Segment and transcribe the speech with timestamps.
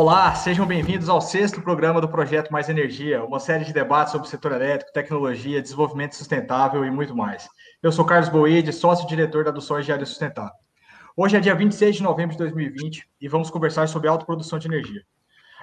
[0.00, 4.28] Olá, sejam bem-vindos ao sexto programa do Projeto Mais Energia, uma série de debates sobre
[4.28, 7.48] o setor elétrico, tecnologia, desenvolvimento sustentável e muito mais.
[7.82, 10.54] Eu sou Carlos Boide, sócio-diretor da Adução Engenharia Sustentável.
[11.16, 15.02] Hoje é dia 26 de novembro de 2020 e vamos conversar sobre autoprodução de energia.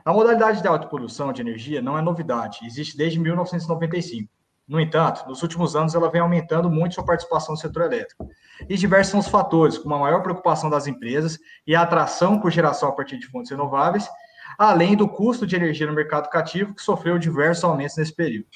[0.04, 4.29] A modalidade de autoprodução de energia não é novidade, existe desde 1995.
[4.67, 8.27] No entanto, nos últimos anos ela vem aumentando muito sua participação no setor elétrico.
[8.68, 12.52] E diversos são os fatores, como a maior preocupação das empresas e a atração por
[12.52, 14.10] geração a partir de fontes renováveis,
[14.57, 18.47] além do custo de energia no mercado cativo, que sofreu diversos aumentos nesse período.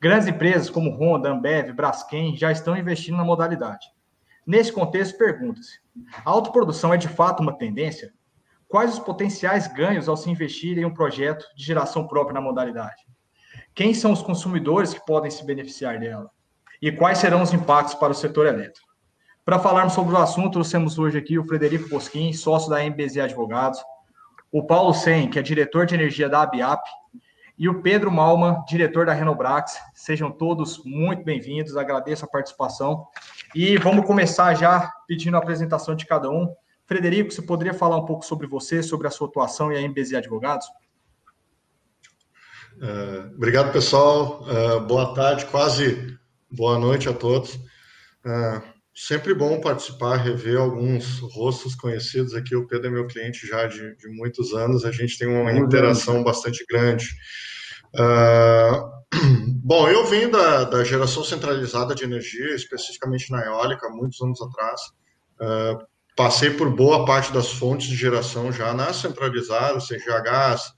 [0.00, 3.86] Grandes empresas como Honda, Ambev, Braskem já estão investindo na modalidade.
[4.46, 5.78] Nesse contexto, pergunta-se:
[6.24, 8.12] a autoprodução é de fato uma tendência?
[8.66, 13.06] Quais os potenciais ganhos ao se investir em um projeto de geração própria na modalidade?
[13.74, 16.30] Quem são os consumidores que podem se beneficiar dela?
[16.80, 18.88] E quais serão os impactos para o setor elétrico?
[19.44, 23.80] Para falarmos sobre o assunto, trouxemos hoje aqui o Frederico Bosquim, sócio da MBZ Advogados,
[24.52, 26.82] o Paulo Sen, que é diretor de energia da ABIAP,
[27.58, 29.78] e o Pedro Malman, diretor da Renobrax.
[29.94, 33.06] Sejam todos muito bem-vindos, agradeço a participação.
[33.54, 36.54] E vamos começar já pedindo a apresentação de cada um.
[36.84, 40.14] Frederico, você poderia falar um pouco sobre você, sobre a sua atuação e a MBZ
[40.14, 40.66] Advogados?
[42.76, 44.42] Uh, obrigado, pessoal.
[44.42, 46.18] Uh, boa tarde, quase
[46.50, 47.54] boa noite a todos.
[47.54, 52.54] Uh, sempre bom participar, rever alguns rostos conhecidos aqui.
[52.54, 56.22] O Pedro é meu cliente já de, de muitos anos, a gente tem uma interação
[56.22, 57.08] bastante grande.
[59.62, 64.80] bom, eu venho da, da, geração centralizada de energia, especificamente na eólica, muitos anos atrás.
[66.16, 70.72] passei por boa parte das fontes de geração já na centralizada, seja gás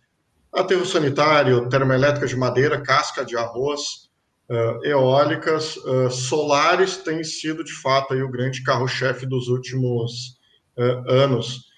[0.55, 4.04] aterro sanitário, termoelétrica de madeira, casca de arroz,
[4.49, 10.37] uh, eólicas, uh, solares têm sido de fato aí, o grande carro-chefe dos últimos
[10.77, 11.73] uh, anos.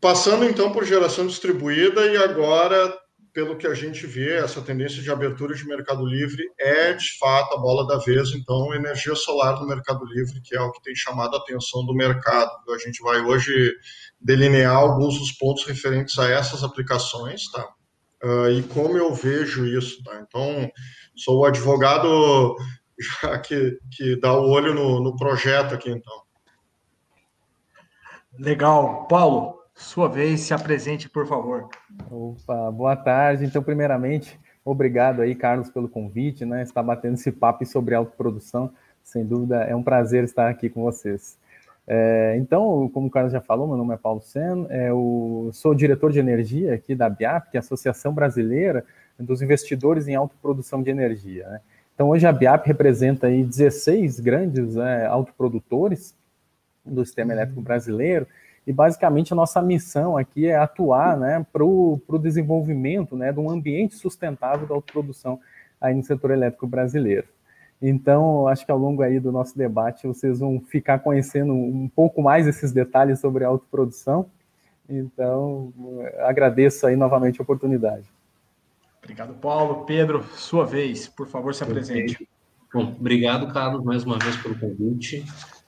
[0.00, 2.96] Passando então por geração distribuída e agora,
[3.32, 7.54] pelo que a gente vê, essa tendência de abertura de mercado livre é de fato
[7.54, 8.30] a bola da vez.
[8.30, 11.94] Então, energia solar no mercado livre, que é o que tem chamado a atenção do
[11.94, 12.50] mercado.
[12.72, 13.74] A gente vai hoje
[14.20, 17.68] delinear alguns dos pontos referentes a essas aplicações, tá?
[18.22, 20.20] Uh, e como eu vejo isso, tá?
[20.26, 20.68] Então,
[21.18, 22.56] sou o advogado
[23.22, 26.22] já que, que dá o olho no, no projeto aqui, então.
[28.38, 29.06] Legal.
[29.06, 31.68] Paulo, sua vez, se apresente, por favor.
[32.10, 33.44] Opa, boa tarde.
[33.44, 36.62] Então, primeiramente, obrigado aí, Carlos, pelo convite, né?
[36.62, 38.72] Estar batendo esse papo sobre autoprodução.
[39.02, 41.38] Sem dúvida, é um prazer estar aqui com vocês.
[41.86, 45.74] É, então, como o Carlos já falou, meu nome é Paulo Sen, é, eu sou
[45.74, 48.84] diretor de energia aqui da BIAP, que é a Associação Brasileira
[49.18, 51.48] dos Investidores em Autoprodução de Energia.
[51.48, 51.60] Né?
[51.94, 56.14] Então, hoje a BIAP representa aí 16 grandes é, autoprodutores
[56.84, 58.26] do sistema elétrico brasileiro,
[58.66, 63.48] e basicamente a nossa missão aqui é atuar né, para o desenvolvimento né, de um
[63.48, 65.40] ambiente sustentável da autoprodução
[65.80, 67.26] aí no setor elétrico brasileiro.
[67.80, 72.20] Então, acho que ao longo aí do nosso debate vocês vão ficar conhecendo um pouco
[72.20, 74.26] mais esses detalhes sobre a autoprodução.
[74.88, 75.72] Então,
[76.18, 78.06] agradeço aí novamente a oportunidade.
[79.02, 79.84] Obrigado, Paulo.
[79.84, 82.28] Pedro, sua vez, por favor, se apresente.
[82.72, 85.24] Bom, obrigado, Carlos, mais uma vez pelo convite.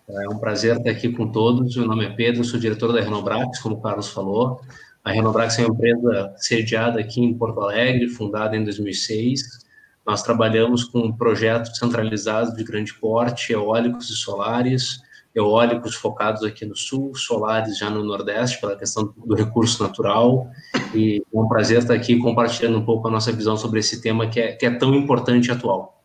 [0.08, 1.76] É um prazer estar aqui com todos.
[1.76, 4.60] Meu nome é Pedro, sou diretor da Renobrax, como o Carlos falou.
[5.04, 9.70] A Renobrax é uma empresa sediada aqui em Porto Alegre, fundada em 2006
[10.10, 15.00] nós trabalhamos com projetos centralizados de grande porte, eólicos e solares,
[15.34, 20.50] eólicos focados aqui no sul, solares já no nordeste, pela questão do recurso natural.
[20.94, 24.28] E é um prazer estar aqui compartilhando um pouco a nossa visão sobre esse tema
[24.28, 26.02] que é, que é tão importante e atual.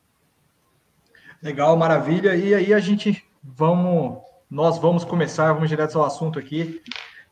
[1.42, 2.36] Legal, maravilha.
[2.36, 4.18] E aí a gente vamos,
[4.50, 6.82] nós vamos começar, vamos direto ao assunto aqui.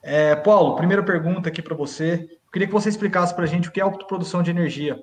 [0.02, 2.28] É, Paulo, primeira pergunta aqui para você.
[2.46, 5.00] Eu queria que você explicasse para a gente o que é autoprodução de energia.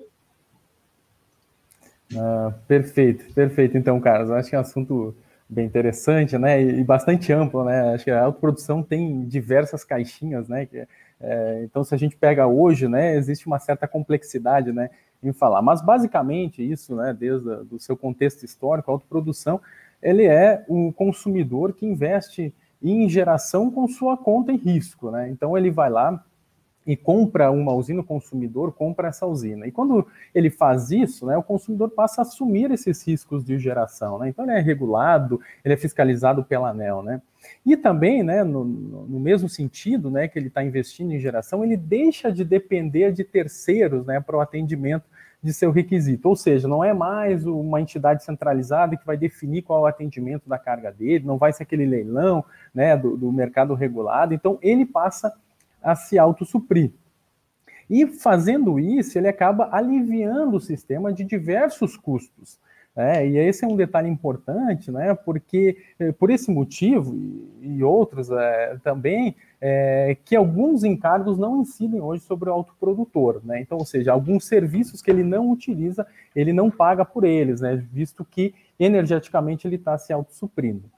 [2.15, 3.77] Ah, perfeito, perfeito.
[3.77, 5.15] Então, Carlos, acho que é um assunto
[5.51, 10.65] bem interessante, né, e, bastante amplo, né, acho que a autoprodução tem diversas caixinhas, né,
[11.19, 14.89] é, então se a gente pega hoje, né, existe uma certa complexidade, né,
[15.21, 19.59] em falar, mas basicamente isso, né, desde o seu contexto histórico, a autoprodução,
[20.01, 25.57] ele é um consumidor que investe em geração com sua conta em risco, né, então
[25.57, 26.23] ele vai lá,
[26.85, 29.67] e compra uma usina, o consumidor compra essa usina.
[29.67, 34.17] E quando ele faz isso, né, o consumidor passa a assumir esses riscos de geração.
[34.17, 34.29] Né?
[34.29, 37.03] Então ele é regulado, ele é fiscalizado pela ANEL.
[37.03, 37.21] Né?
[37.65, 41.77] E também, né, no, no mesmo sentido né, que ele está investindo em geração, ele
[41.77, 45.05] deixa de depender de terceiros né, para o atendimento
[45.41, 46.29] de seu requisito.
[46.29, 50.47] Ou seja, não é mais uma entidade centralizada que vai definir qual é o atendimento
[50.47, 52.43] da carga dele, não vai ser aquele leilão
[52.73, 54.33] né, do, do mercado regulado.
[54.33, 55.33] Então ele passa a
[55.95, 56.91] se autossuprir.
[57.89, 62.57] E fazendo isso, ele acaba aliviando o sistema de diversos custos.
[62.95, 65.13] É, e esse é um detalhe importante, né?
[65.13, 71.61] Porque eh, por esse motivo e, e outros é, também, é, que alguns encargos não
[71.61, 73.61] incidem hoje sobre o autoprodutor, né?
[73.61, 76.05] Então, ou seja, alguns serviços que ele não utiliza,
[76.35, 77.77] ele não paga por eles, né?
[77.93, 80.91] Visto que energeticamente ele está se autossuprindo.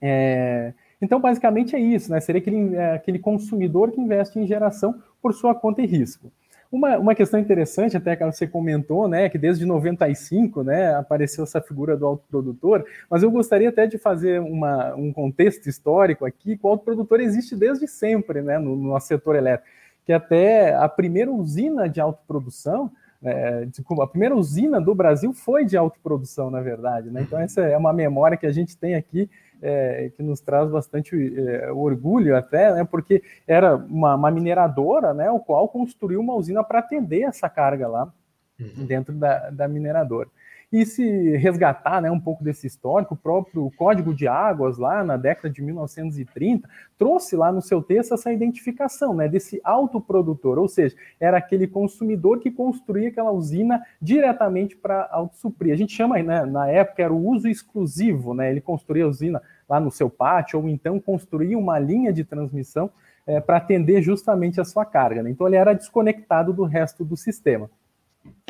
[0.00, 2.20] É, então, basicamente é isso, né?
[2.20, 6.30] Seria aquele, é, aquele consumidor que investe em geração por sua conta e risco.
[6.70, 11.60] Uma, uma questão interessante, até que você comentou, né, que desde 95, né, apareceu essa
[11.60, 16.64] figura do autoprodutor, mas eu gostaria até de fazer uma, um contexto histórico aqui, que
[16.64, 19.68] o autoprodutor existe desde sempre, né, no, no setor elétrico,
[20.06, 22.88] que até a primeira usina de autoprodução,
[23.20, 23.66] é,
[24.00, 27.92] a primeira usina do Brasil foi de autoprodução, na verdade, né, então essa é uma
[27.92, 29.28] memória que a gente tem aqui
[29.62, 35.30] é, que nos traz bastante é, orgulho até, né, porque era uma, uma, mineradora, né,
[35.30, 38.12] o qual construiu uma usina para atender essa carga lá
[38.58, 38.86] uhum.
[38.86, 40.28] dentro da, da mineradora.
[40.72, 45.16] E se resgatar né, um pouco desse histórico, o próprio Código de Águas, lá na
[45.16, 50.94] década de 1930, trouxe lá no seu texto essa identificação né, desse autoprodutor, ou seja,
[51.18, 55.72] era aquele consumidor que construía aquela usina diretamente para autossuprir.
[55.72, 59.42] A gente chama, né, na época, era o uso exclusivo, né, ele construía a usina
[59.68, 62.90] lá no seu pátio, ou então construía uma linha de transmissão
[63.26, 65.22] é, para atender justamente a sua carga.
[65.22, 65.30] Né?
[65.30, 67.68] Então ele era desconectado do resto do sistema.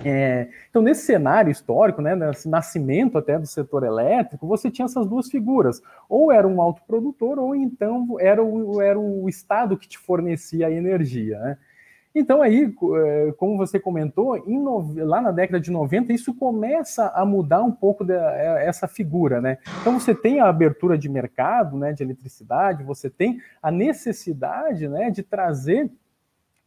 [0.04, 5.06] É, então, nesse cenário histórico, né, nesse nascimento até do setor elétrico, você tinha essas
[5.06, 5.80] duas figuras.
[6.08, 10.70] Ou era um autoprodutor, ou então era o, era o Estado que te fornecia a
[10.70, 11.38] energia.
[11.38, 11.58] Né?
[12.14, 14.42] Então, aí, é, como você comentou,
[14.96, 19.40] lá na década de 90, isso começa a mudar um pouco de, é, essa figura.
[19.40, 19.58] Né?
[19.80, 25.10] Então, você tem a abertura de mercado né, de eletricidade, você tem a necessidade né,
[25.10, 25.90] de trazer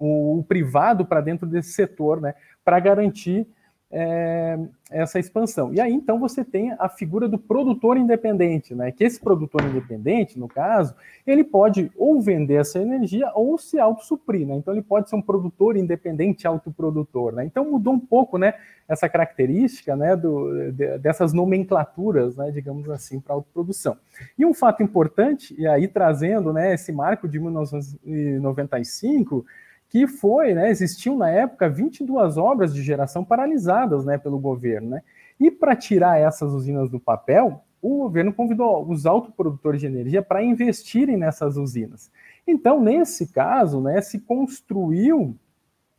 [0.04, 2.36] o, o privado para dentro desse setor, né?
[2.64, 3.48] Para garantir
[3.96, 4.58] é,
[4.90, 5.72] essa expansão.
[5.72, 8.92] E aí, então, você tem a figura do produtor independente, né?
[8.92, 10.96] Que esse produtor independente, no caso,
[11.28, 14.56] ele pode ou vender essa energia ou se autossuprir, né?
[14.56, 17.46] Então, ele pode ser um produtor independente autoprodutor, né?
[17.46, 18.56] Então, mudou um pouco, né?
[18.90, 20.16] Essa característica, né?
[20.16, 22.50] Do, de, dessas nomenclaturas, né?
[22.50, 23.96] Digamos assim, para autoprodução.
[24.36, 26.74] E um fato importante, e aí trazendo, né?
[26.74, 29.46] Esse marco de 1995
[29.94, 34.90] que foi, né, existiam na época 22 obras de geração paralisadas né, pelo governo.
[34.90, 35.04] Né?
[35.40, 40.42] E para tirar essas usinas do papel, o governo convidou os autoprodutores de energia para
[40.42, 42.10] investirem nessas usinas.
[42.48, 45.36] Então, nesse caso, né, se construiu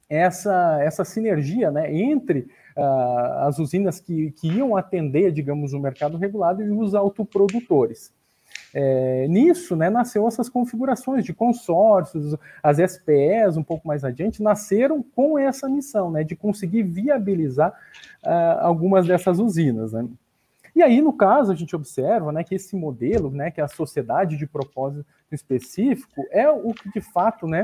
[0.09, 6.17] essa, essa sinergia né, entre uh, as usinas que, que iam atender, digamos, o mercado
[6.17, 8.13] regulado e os autoprodutores.
[8.77, 15.01] É, nisso, né, nasceu essas configurações de consórcios, as SPEs, um pouco mais adiante, nasceram
[15.15, 17.71] com essa missão, né, de conseguir viabilizar
[18.25, 20.09] uh, algumas dessas usinas, né.
[20.75, 23.69] E aí, no caso, a gente observa né, que esse modelo, né, que é a
[23.69, 27.63] sociedade de propósito específico, é o que de fato né,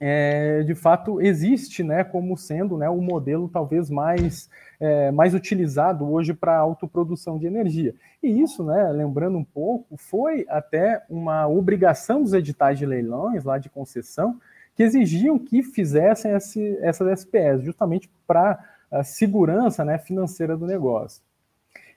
[0.00, 4.48] é, de fato existe né, como sendo né, o modelo talvez mais,
[4.80, 7.94] é, mais utilizado hoje para autoprodução de energia.
[8.22, 13.58] E isso, né, lembrando um pouco, foi até uma obrigação dos editais de leilões lá
[13.58, 14.40] de concessão
[14.74, 18.58] que exigiam que fizessem esse, essas SPS, justamente para
[18.90, 21.22] a segurança né, financeira do negócio.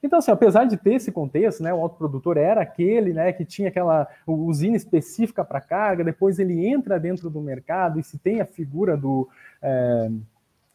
[0.03, 3.69] Então, assim, apesar de ter esse contexto, né, o autoprodutor era aquele né, que tinha
[3.69, 8.45] aquela usina específica para carga, depois ele entra dentro do mercado e se tem a
[8.45, 9.29] figura do,
[9.61, 10.11] é,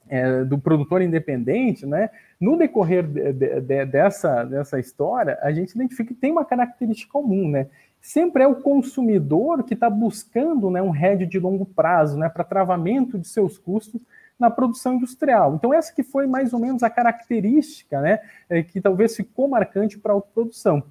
[0.09, 2.09] é, do produtor independente, né,
[2.41, 7.13] no decorrer de, de, de, dessa, dessa história, a gente identifica que tem uma característica
[7.13, 7.67] comum, né?
[8.01, 12.45] Sempre é o consumidor que está buscando né, um hedge de longo prazo né, para
[12.45, 14.01] travamento de seus custos
[14.39, 15.55] na produção industrial.
[15.55, 19.99] Então, essa que foi mais ou menos a característica né, é, que talvez ficou marcante
[19.99, 20.83] para a autoprodução.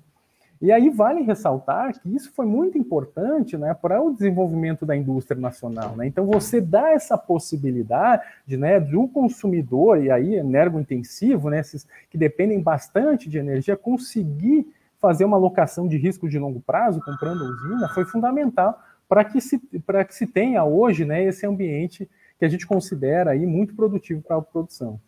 [0.59, 5.39] E aí vale ressaltar que isso foi muito importante né, para o desenvolvimento da indústria
[5.39, 5.95] nacional.
[5.95, 6.07] Né?
[6.07, 12.59] Então, você dá essa possibilidade né, do consumidor, e aí energo-intensivo, né, esses que dependem
[12.59, 14.67] bastante de energia, conseguir
[14.99, 19.59] fazer uma alocação de risco de longo prazo, comprando usina, foi fundamental para que, se,
[19.59, 24.37] que se tenha hoje né, esse ambiente que a gente considera aí muito produtivo para
[24.37, 24.99] a produção.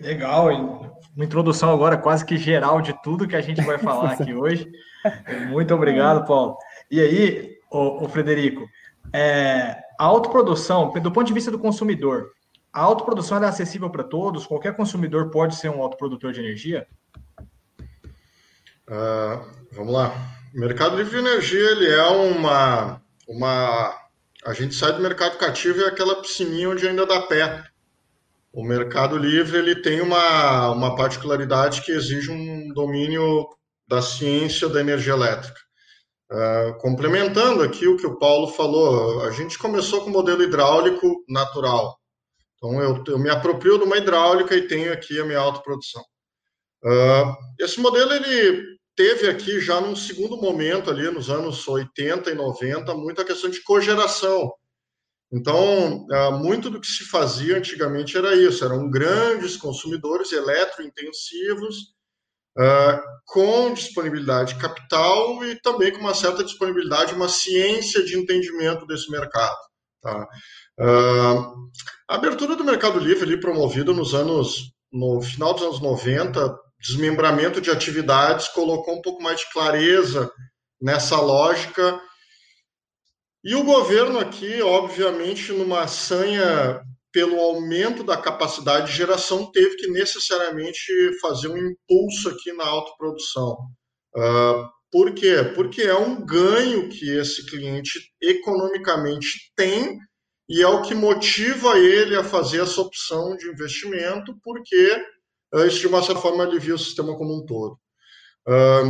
[0.00, 0.48] Legal,
[1.14, 4.70] uma introdução agora quase que geral de tudo que a gente vai falar aqui hoje.
[5.48, 6.56] Muito obrigado, Paulo.
[6.90, 8.66] E aí, o, Frederico,
[9.12, 12.32] é, a autoprodução, do ponto de vista do consumidor,
[12.72, 14.46] a autoprodução é acessível para todos?
[14.46, 16.86] Qualquer consumidor pode ser um autoprodutor de energia?
[18.88, 20.14] Uh, vamos lá.
[20.54, 24.01] O mercado livre de energia ele é uma, uma
[24.44, 27.64] A gente sai do mercado cativo e é aquela piscininha onde ainda dá pé.
[28.52, 33.48] O mercado livre ele tem uma, uma particularidade que exige um domínio
[33.86, 35.60] da ciência da energia elétrica.
[36.30, 41.24] Uh, complementando aqui o que o Paulo falou, a gente começou com o modelo hidráulico
[41.28, 41.96] natural.
[42.56, 46.02] Então, eu, eu me aproprio de uma hidráulica e tenho aqui a minha autoprodução.
[46.84, 52.34] Uh, esse modelo ele teve aqui já num segundo momento ali nos anos 80 e
[52.34, 54.52] 90 muita questão de cogeração.
[55.32, 61.94] Então, ah, muito do que se fazia antigamente era isso, eram grandes consumidores eletrointensivos,
[62.58, 68.86] ah, com disponibilidade de capital e também com uma certa disponibilidade, uma ciência de entendimento
[68.86, 69.56] desse mercado.
[70.02, 70.28] Tá?
[70.78, 71.52] Ah,
[72.10, 77.60] a abertura do Mercado Livre, ali, promovida nos anos, no final dos anos 90, desmembramento
[77.60, 80.30] de atividades, colocou um pouco mais de clareza
[80.80, 82.00] nessa lógica.
[83.44, 89.86] E o governo aqui, obviamente, numa sanha pelo aumento da capacidade de geração, teve que
[89.88, 93.56] necessariamente fazer um impulso aqui na autoprodução.
[94.16, 95.36] Uh, por quê?
[95.54, 99.98] Porque é um ganho que esse cliente economicamente tem
[100.48, 105.02] e é o que motiva ele a fazer essa opção de investimento, porque
[105.66, 107.78] isso de uma certa forma alivia o sistema como um todo.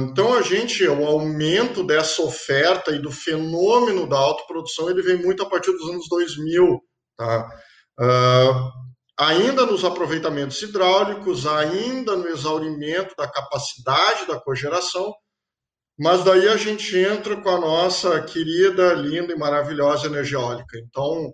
[0.09, 5.42] Então, a gente, o aumento dessa oferta e do fenômeno da autoprodução, ele vem muito
[5.42, 6.81] a partir dos anos 2000,
[7.16, 7.49] tá?
[9.19, 15.14] ainda nos aproveitamentos hidráulicos, ainda no exaurimento da capacidade da cogeração,
[15.99, 20.78] mas daí a gente entra com a nossa querida, linda e maravilhosa energia eólica.
[20.78, 21.33] Então,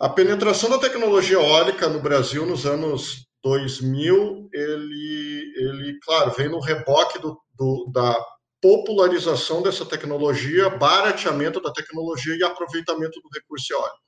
[0.00, 6.58] a penetração da tecnologia eólica no Brasil nos anos 2000, ele, ele claro, vem no
[6.58, 8.18] reboque do, do, da
[8.60, 13.98] popularização dessa tecnologia, barateamento da tecnologia e aproveitamento do recurso eólico.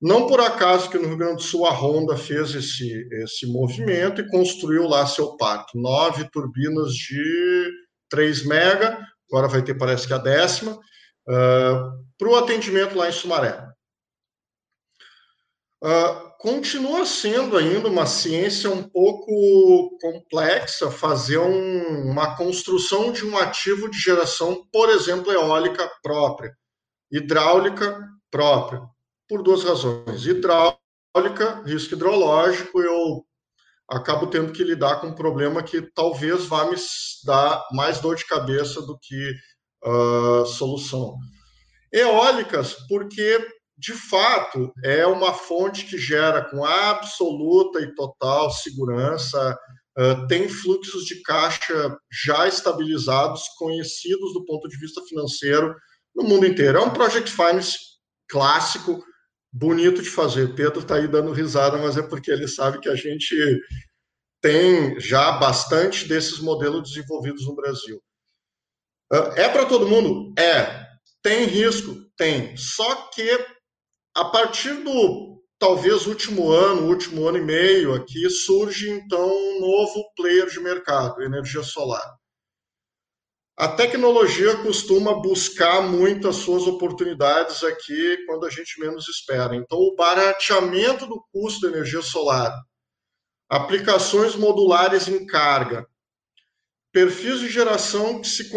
[0.00, 4.20] Não por acaso que no Rio Grande do Sul a Honda fez esse, esse movimento
[4.20, 5.80] e construiu lá seu parque.
[5.80, 7.70] Nove turbinas de
[8.10, 8.98] 3 mega,
[9.30, 13.64] agora vai ter, parece que a décima, uh, para o atendimento lá em Sumaré.
[15.80, 23.38] Uh, continua sendo ainda uma ciência um pouco complexa fazer um, uma construção de um
[23.38, 26.52] ativo de geração, por exemplo, eólica própria,
[27.12, 27.96] hidráulica
[28.28, 28.82] própria,
[29.28, 30.26] por duas razões.
[30.26, 33.24] Hidráulica, risco hidrológico, eu
[33.88, 36.76] acabo tendo que lidar com um problema que talvez vá me
[37.24, 39.32] dar mais dor de cabeça do que
[39.86, 41.14] uh, solução.
[41.92, 43.38] Eólicas, porque
[43.82, 49.58] de fato, é uma fonte que gera com absoluta e total segurança,
[49.98, 55.74] uh, tem fluxos de caixa já estabilizados, conhecidos do ponto de vista financeiro
[56.14, 56.78] no mundo inteiro.
[56.78, 57.76] É um project finance
[58.28, 59.02] clássico,
[59.52, 60.54] bonito de fazer.
[60.54, 63.34] Pedro está aí dando risada, mas é porque ele sabe que a gente
[64.40, 68.00] tem já bastante desses modelos desenvolvidos no Brasil.
[69.12, 70.32] Uh, é para todo mundo?
[70.40, 70.86] É.
[71.20, 71.96] Tem risco?
[72.16, 72.56] Tem.
[72.56, 73.61] Só que
[74.14, 80.04] a partir do talvez último ano, último ano e meio aqui, surge então um novo
[80.16, 82.16] player de mercado, energia solar.
[83.56, 89.54] A tecnologia costuma buscar muito as suas oportunidades aqui quando a gente menos espera.
[89.54, 92.52] Então, o barateamento do custo da energia solar,
[93.48, 95.86] aplicações modulares em carga,
[96.90, 98.50] perfis de geração que se,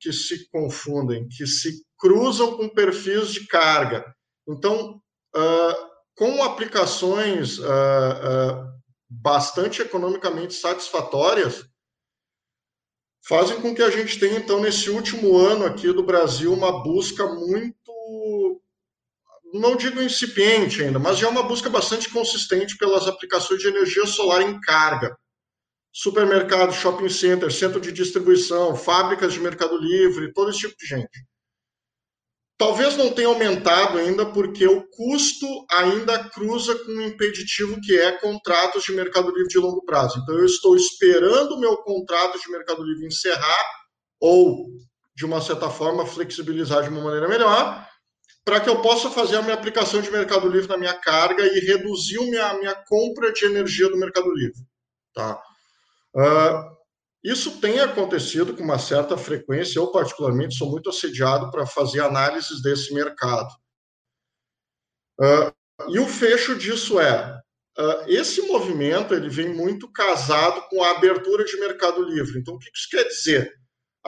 [0.00, 4.04] que se confundem, que se cruzam com perfis de carga,
[4.48, 5.00] então,
[5.36, 8.68] uh, com aplicações uh, uh,
[9.08, 11.64] bastante economicamente satisfatórias,
[13.26, 17.26] fazem com que a gente tenha, então, nesse último ano aqui do Brasil, uma busca
[17.26, 18.62] muito,
[19.52, 24.40] não digo incipiente ainda, mas já uma busca bastante consistente pelas aplicações de energia solar
[24.40, 25.14] em carga.
[25.92, 31.26] Supermercado, shopping center, centro de distribuição, fábricas de mercado livre, todo esse tipo de gente.
[32.58, 38.10] Talvez não tenha aumentado ainda porque o custo ainda cruza com um impeditivo que é
[38.10, 40.18] contratos de Mercado Livre de longo prazo.
[40.18, 43.64] Então, eu estou esperando o meu contrato de Mercado Livre encerrar
[44.20, 44.66] ou,
[45.14, 47.86] de uma certa forma, flexibilizar de uma maneira melhor
[48.44, 51.60] para que eu possa fazer a minha aplicação de Mercado Livre na minha carga e
[51.60, 54.58] reduzir a minha, minha compra de energia do Mercado Livre.
[55.14, 55.40] Tá?
[56.16, 56.77] Uh,
[57.22, 59.78] isso tem acontecido com uma certa frequência.
[59.78, 63.48] Eu, particularmente, sou muito assediado para fazer análises desse mercado.
[65.20, 67.40] Uh, e o fecho disso é:
[67.78, 72.38] uh, esse movimento ele vem muito casado com a abertura de mercado livre.
[72.38, 73.58] Então, o que isso quer dizer?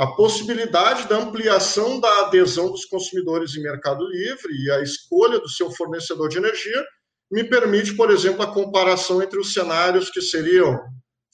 [0.00, 5.49] a possibilidade da ampliação da adesão dos consumidores em Mercado Livre e a escolha do
[5.49, 6.83] seu fornecedor de energia
[7.31, 10.81] me permite, por exemplo, a comparação entre os cenários que seriam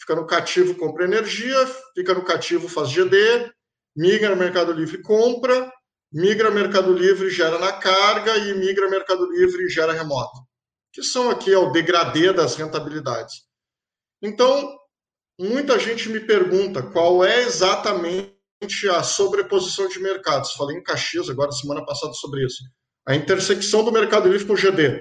[0.07, 3.53] fica no cativo, compra energia, fica no cativo, faz GD,
[3.97, 5.73] migra Mercado Livre, compra,
[6.13, 10.39] migra Mercado Livre, gera na carga e migra Mercado Livre, gera remoto,
[10.93, 13.35] que são aqui é o degradê das rentabilidades.
[14.23, 14.79] Então,
[15.39, 18.31] muita gente me pergunta qual é exatamente
[18.89, 20.53] a sobreposição de mercados.
[20.53, 22.63] Falei em Caxias agora, semana passada, sobre isso.
[23.07, 25.01] A intersecção do Mercado Livre com o GD.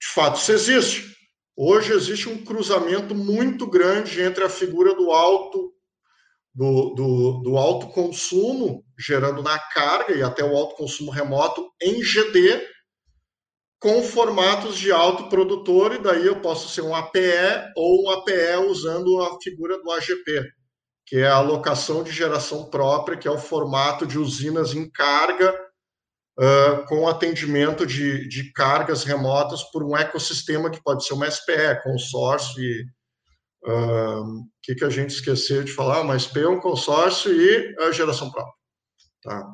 [0.00, 1.07] De fato, isso existe.
[1.60, 5.72] Hoje existe um cruzamento muito grande entre a figura do alto
[6.54, 12.00] do, do, do alto consumo, gerando na carga e até o alto consumo remoto em
[12.00, 12.64] GD,
[13.80, 18.68] com formatos de alto produtor, e daí eu posso ser um APE ou um APE
[18.68, 20.44] usando a figura do AGP,
[21.06, 25.67] que é a alocação de geração própria, que é o formato de usinas em carga
[26.38, 31.82] uh, com atendimento de, de cargas remotas por um ecossistema que pode ser uma SPE,
[31.82, 32.86] consórcio e
[33.64, 37.90] o uh, que, que a gente esqueceu de falar, uma SPE um consórcio e a
[37.90, 38.54] geração própria.
[39.22, 39.46] Tá?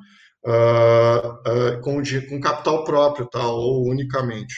[0.46, 3.46] Uh, com, com capital próprio, tá?
[3.46, 4.54] ou unicamente.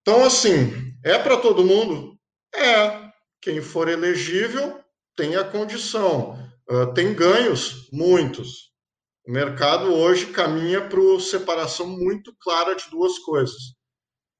[0.00, 2.16] Então, assim, é para todo mundo?
[2.54, 3.06] É.
[3.42, 4.80] Quem for elegível
[5.14, 6.38] tem a condição.
[6.70, 7.88] Uh, tem ganhos?
[7.92, 8.65] Muitos.
[9.26, 13.74] O mercado hoje caminha para separação muito clara de duas coisas.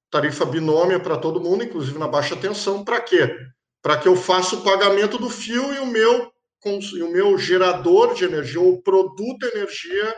[0.09, 2.85] Tarifa binômia para todo mundo, inclusive na baixa tensão.
[2.85, 3.37] Para quê?
[3.83, 6.33] Para que eu faça o pagamento do fio e o meu,
[6.65, 10.17] e o meu gerador de energia, ou produto de energia,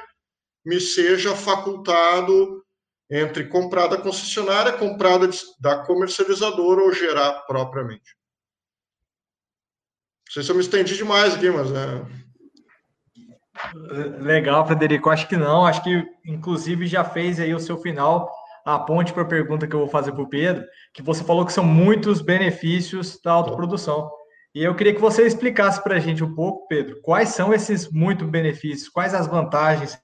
[0.63, 2.63] me seja facultado
[3.11, 5.19] entre comprar da concessionária, comprar
[5.59, 8.15] da comercializadora ou gerar propriamente.
[10.27, 12.27] Não sei se eu me estendi demais aqui, mas é,
[14.21, 15.11] Legal, Frederico.
[15.11, 15.67] Acho que não.
[15.67, 18.30] Acho que, inclusive, já fez aí o seu final,
[18.65, 21.45] a ponte para a pergunta que eu vou fazer para o Pedro, que você falou
[21.45, 24.11] que são muitos benefícios da autoprodução.
[24.54, 27.91] E eu queria que você explicasse para a gente um pouco, Pedro, quais são esses
[27.91, 29.99] muitos benefícios, quais as vantagens,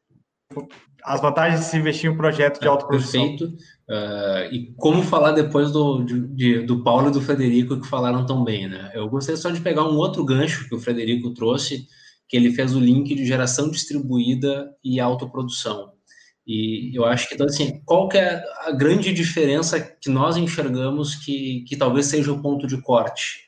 [1.02, 3.28] as vantagens de se investir em um projeto de autoprodução.
[3.28, 3.44] Perfeito.
[3.88, 8.44] Uh, e como falar depois do, de, do Paulo e do Frederico, que falaram tão
[8.44, 8.92] bem, né?
[8.94, 11.86] Eu gostaria só de pegar um outro gancho que o Frederico trouxe,
[12.34, 15.92] que ele fez o link de geração distribuída e autoprodução.
[16.44, 21.14] E eu acho que, então, assim, qual que é a grande diferença que nós enxergamos
[21.14, 23.44] que, que talvez seja o ponto de corte?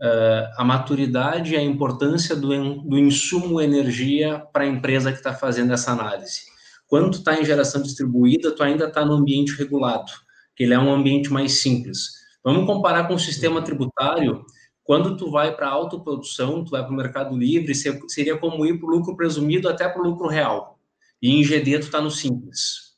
[0.00, 2.48] Uh, a maturidade e a importância do,
[2.82, 6.42] do insumo energia para a empresa que está fazendo essa análise.
[6.86, 10.12] Quando está em geração distribuída, tu ainda está no ambiente regulado,
[10.54, 12.02] que ele é um ambiente mais simples.
[12.44, 14.44] Vamos comparar com o sistema tributário,
[14.84, 18.88] quando tu vai para autoprodução, tu vai para o mercado livre, seria como ir para
[18.88, 20.78] o lucro presumido até para o lucro real.
[21.20, 22.92] E em GD tu está no simples.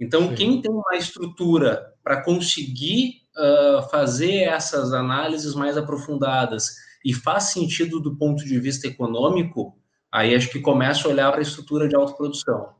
[0.00, 0.34] Então, Sim.
[0.34, 8.00] quem tem uma estrutura para conseguir uh, fazer essas análises mais aprofundadas e faz sentido
[8.00, 9.76] do ponto de vista econômico,
[10.10, 12.70] aí acho que começa a olhar para a estrutura de autoprodução.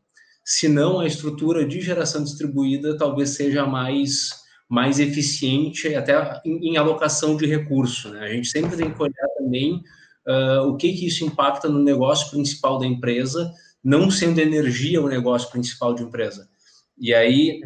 [0.43, 4.31] Se não, a estrutura de geração distribuída talvez seja mais
[4.71, 8.09] mais eficiente até em, em alocação de recurso.
[8.11, 8.21] Né?
[8.21, 9.83] A gente sempre tem que olhar também
[10.29, 13.53] uh, o que, que isso impacta no negócio principal da empresa,
[13.83, 16.49] não sendo energia o negócio principal de empresa.
[16.97, 17.61] E aí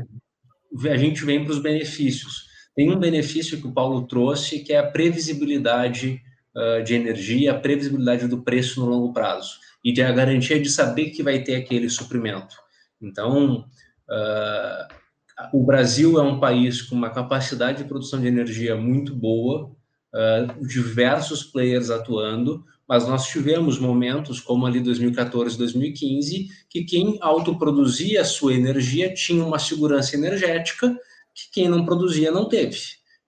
[0.91, 2.47] a gente vem para os benefícios.
[2.75, 6.23] Tem um benefício que o Paulo trouxe, que é a previsibilidade
[6.57, 10.71] uh, de energia, a previsibilidade do preço no longo prazo e de a garantia de
[10.71, 12.57] saber que vai ter aquele suprimento.
[12.99, 13.67] Então,
[14.09, 15.04] uh,
[15.53, 19.71] o Brasil é um país com uma capacidade de produção de energia muito boa,
[20.15, 28.21] uh, diversos players atuando, mas nós tivemos momentos, como ali 2014, 2015, que quem autoproduzia
[28.21, 30.95] a sua energia tinha uma segurança energética
[31.35, 32.79] que quem não produzia não teve.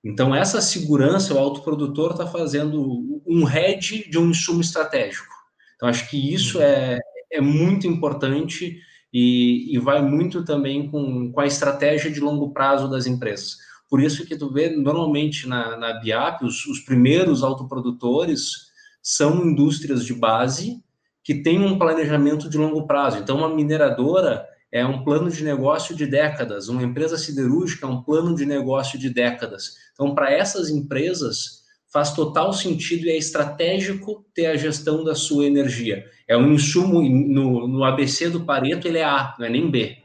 [0.04, 5.34] Então, essa segurança, o autoprodutor está fazendo um hedge de um insumo estratégico.
[5.74, 6.98] Então, acho que isso é,
[7.32, 8.78] é muito importante
[9.12, 13.56] e, e vai muito também com, com a estratégia de longo prazo das empresas.
[13.88, 18.66] Por isso que tu vê, normalmente na, na BIAP, os, os primeiros autoprodutores
[19.00, 20.82] são indústrias de base
[21.22, 23.18] que têm um planejamento de longo prazo.
[23.18, 28.02] Então, uma mineradora é um plano de negócio de décadas, uma empresa siderúrgica é um
[28.02, 29.76] plano de negócio de décadas.
[29.92, 31.64] Então, para essas empresas,
[31.96, 36.04] faz total sentido e é estratégico ter a gestão da sua energia.
[36.28, 39.96] É um insumo no, no ABC do Pareto, ele é A, não é nem B.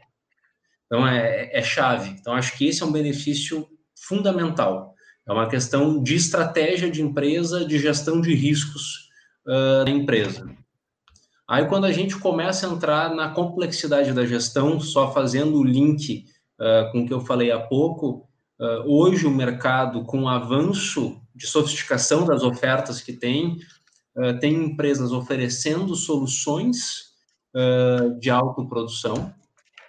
[0.86, 2.16] Então é, é chave.
[2.18, 4.94] Então acho que esse é um benefício fundamental.
[5.28, 9.10] É uma questão de estratégia de empresa, de gestão de riscos
[9.46, 10.48] uh, da empresa.
[11.46, 16.24] Aí, quando a gente começa a entrar na complexidade da gestão, só fazendo o link
[16.58, 18.26] uh, com o que eu falei há pouco,
[18.58, 23.58] uh, hoje o mercado, com o avanço de sofisticação das ofertas que tem,
[24.16, 27.10] uh, tem empresas oferecendo soluções
[28.18, 29.30] de autoprodução,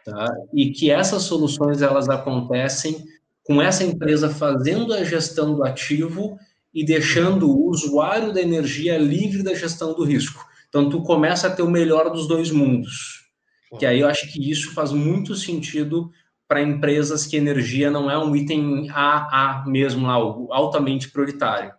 [0.04, 0.28] tá?
[0.54, 3.06] e que essas soluções elas acontecem
[3.42, 6.38] com essa empresa fazendo a gestão do ativo
[6.74, 10.46] e deixando o usuário da energia livre da gestão do risco.
[10.68, 13.24] Então, tu começa a ter o melhor dos dois mundos.
[13.80, 16.12] Que aí eu acho que isso faz muito sentido
[16.54, 20.13] para empresas que energia não é um item AA mesmo lá,
[20.56, 21.74] altamente prioritário.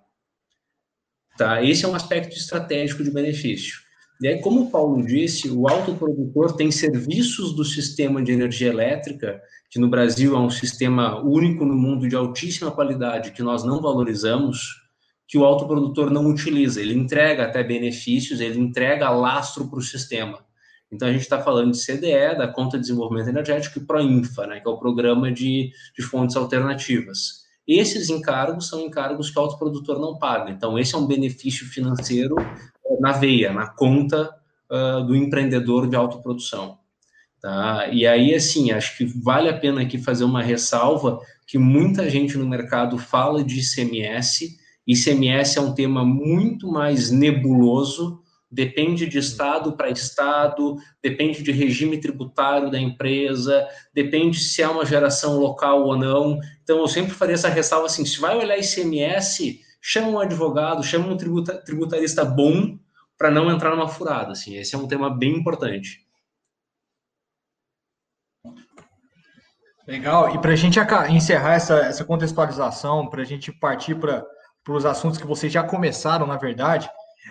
[1.39, 1.63] Tá?
[1.63, 3.79] Esse é um aspecto estratégico de benefício.
[4.21, 9.41] E aí, como o Paulo disse, o autoprodutor tem serviços do sistema de energia elétrica,
[9.71, 13.81] que no Brasil é um sistema único no mundo de altíssima qualidade, que nós não
[13.81, 14.59] valorizamos,
[15.29, 16.81] que o autoprodutor não utiliza.
[16.81, 20.45] Ele entrega até benefícios, ele entrega lastro para o sistema.
[20.95, 24.61] Então, a gente está falando de CDE, da Conta de Desenvolvimento Energético, e PROINFA, né,
[24.61, 27.45] que é o Programa de, de Fontes Alternativas.
[27.67, 30.51] Esses encargos são encargos que o autoprodutor não paga.
[30.51, 34.31] Então, esse é um benefício financeiro eh, na veia, na conta
[34.71, 36.79] uh, do empreendedor de autoprodução.
[37.41, 37.89] Tá?
[37.89, 42.39] E aí, assim, acho que vale a pena aqui fazer uma ressalva que muita gente
[42.39, 48.23] no mercado fala de ICMS, ICMS é um tema muito mais nebuloso,
[48.55, 54.87] depende de estado para estado, depende de regime tributário da empresa, depende se é uma
[54.87, 56.39] geração local ou não.
[56.63, 61.09] Então, eu sempre faria essa ressalva assim: se vai olhar ICMS, chama um advogado, chama
[61.09, 62.79] um tributa, tributarista bom
[63.19, 64.33] para não entrar numa furada.
[64.33, 66.05] Assim, esse é um tema bem importante.
[69.87, 70.35] Legal.
[70.35, 70.79] E para a gente
[71.11, 74.25] encerrar essa, essa contextualização, para a gente partir para
[74.69, 76.89] os assuntos que vocês já começaram, na verdade.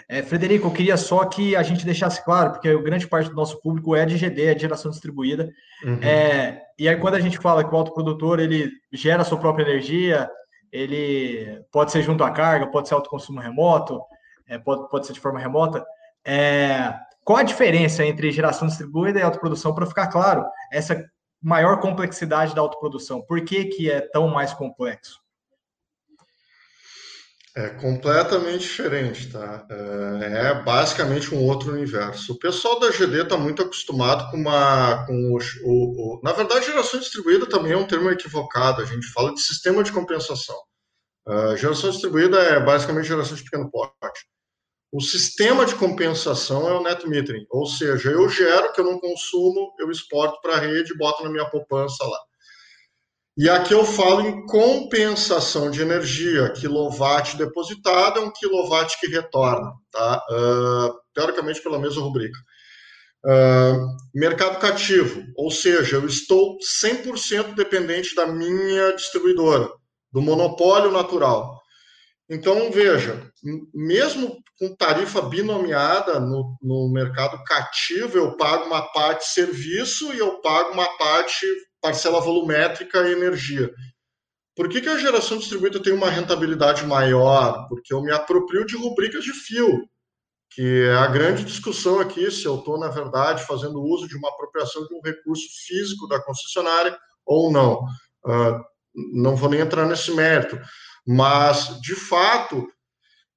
[0.08, 3.60] É, Frederico, eu queria só que a gente deixasse claro, porque grande parte do nosso
[3.62, 5.50] público é de GD, é de geração distribuída.
[5.84, 6.00] Uhum.
[6.02, 9.64] É, e aí, quando a gente fala que o autoprodutor ele gera a sua própria
[9.64, 10.30] energia,
[10.72, 14.02] ele pode ser junto à carga, pode ser autoconsumo remoto,
[14.48, 15.86] é, pode, pode ser de forma remota.
[16.26, 21.06] É, qual a diferença entre geração distribuída e autoprodução, para ficar claro, essa
[21.42, 23.22] maior complexidade da autoprodução?
[23.22, 25.23] Por que, que é tão mais complexo?
[27.56, 29.68] É completamente diferente, tá?
[29.70, 32.34] É, é basicamente um outro universo.
[32.34, 35.06] O pessoal da GD está muito acostumado com uma.
[35.06, 38.82] Com o, o, o, na verdade, geração distribuída também é um termo equivocado.
[38.82, 40.56] A gente fala de sistema de compensação.
[41.28, 44.26] Uh, geração distribuída é basicamente geração de pequeno porte.
[44.92, 49.00] O sistema de compensação é o net metering, ou seja, eu gero que eu não
[49.00, 52.20] consumo, eu exporto para a rede boto na minha poupança lá.
[53.36, 56.52] E aqui eu falo em compensação de energia.
[56.52, 60.24] Quilowatt depositado é um quilowatt que retorna, tá?
[60.30, 62.38] Uh, teoricamente pela mesma rubrica.
[63.26, 69.68] Uh, mercado cativo, ou seja, eu estou 100% dependente da minha distribuidora,
[70.12, 71.60] do monopólio natural.
[72.30, 73.32] Então, veja,
[73.74, 80.40] mesmo com tarifa binomiada no, no mercado cativo, eu pago uma parte serviço e eu
[80.42, 81.48] pago uma parte
[81.84, 83.70] parcela volumétrica e energia.
[84.56, 87.68] Por que, que a geração distribuída tem uma rentabilidade maior?
[87.68, 89.86] Porque eu me aproprio de rubricas de fio,
[90.52, 94.30] que é a grande discussão aqui, se eu estou, na verdade, fazendo uso de uma
[94.30, 97.82] apropriação de um recurso físico da concessionária ou não.
[98.26, 98.64] Uh,
[99.14, 100.58] não vou nem entrar nesse mérito.
[101.06, 102.66] Mas, de fato,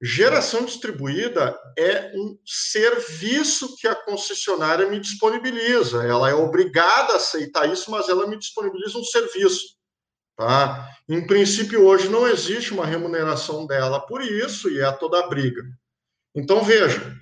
[0.03, 6.05] Geração distribuída é um serviço que a concessionária me disponibiliza.
[6.05, 9.75] Ela é obrigada a aceitar isso, mas ela me disponibiliza um serviço.
[10.37, 10.87] Tá?
[11.09, 15.63] Em princípio, hoje não existe uma remuneração dela por isso e é toda a briga.
[16.35, 17.17] Então, veja,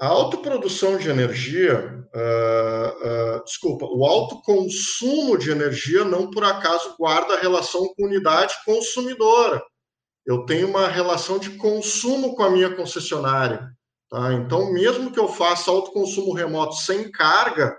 [0.00, 7.38] a autoprodução de energia, uh, uh, desculpa, o autoconsumo de energia não por acaso guarda
[7.38, 9.62] relação com unidade consumidora
[10.26, 13.70] eu tenho uma relação de consumo com a minha concessionária.
[14.08, 14.32] Tá?
[14.32, 17.76] Então, mesmo que eu faça autoconsumo remoto sem carga,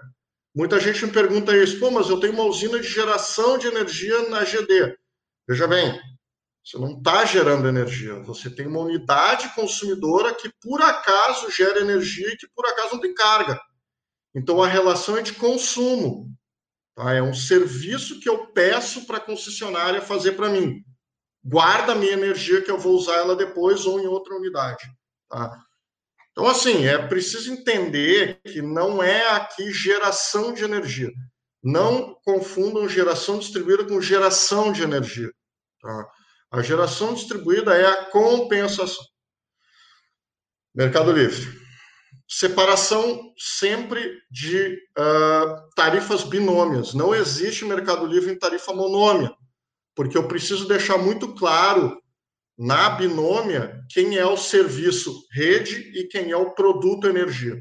[0.56, 4.30] muita gente me pergunta isso, pô, mas eu tenho uma usina de geração de energia
[4.30, 4.96] na GD.
[5.48, 6.00] Veja bem,
[6.64, 12.28] você não está gerando energia, você tem uma unidade consumidora que por acaso gera energia
[12.30, 13.60] e que por acaso não tem carga.
[14.36, 16.32] Então a relação é de consumo.
[16.96, 17.14] Tá?
[17.14, 20.84] É um serviço que eu peço para a concessionária fazer para mim
[21.46, 24.84] guarda a minha energia que eu vou usar ela depois ou em outra unidade.
[25.30, 25.56] Tá?
[26.32, 31.12] Então, assim, é preciso entender que não é aqui geração de energia.
[31.64, 35.32] Não confundam geração distribuída com geração de energia.
[35.82, 36.10] Tá?
[36.52, 39.06] A geração distribuída é a compensação.
[40.74, 41.64] Mercado Livre.
[42.28, 46.94] separação sempre de uh, tarifas binômias.
[46.94, 49.34] Não existe Mercado Livre em tarifa monômia,
[49.96, 51.98] porque eu preciso deixar muito claro
[52.58, 57.58] na binômia quem é o serviço rede e quem é o produto energia.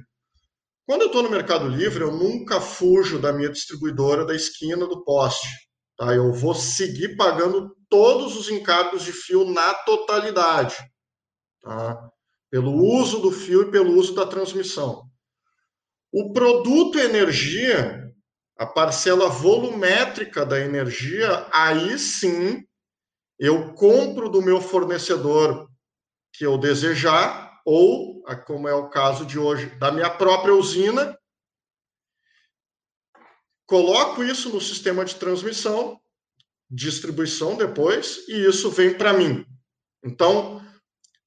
[0.86, 5.02] Quando eu estou no Mercado Livre, eu nunca fujo da minha distribuidora da esquina do
[5.04, 5.48] poste.
[5.96, 6.14] Tá?
[6.14, 10.76] Eu vou seguir pagando todos os encargos de fio na totalidade.
[11.62, 12.10] Tá?
[12.54, 15.02] pelo uso do fio e pelo uso da transmissão.
[16.12, 18.03] O produto energia,
[18.56, 22.64] a parcela volumétrica da energia, aí sim
[23.38, 25.68] eu compro do meu fornecedor
[26.32, 31.18] que eu desejar, ou, como é o caso de hoje, da minha própria usina,
[33.66, 35.98] coloco isso no sistema de transmissão,
[36.70, 39.44] distribuição depois, e isso vem para mim.
[40.04, 40.64] Então,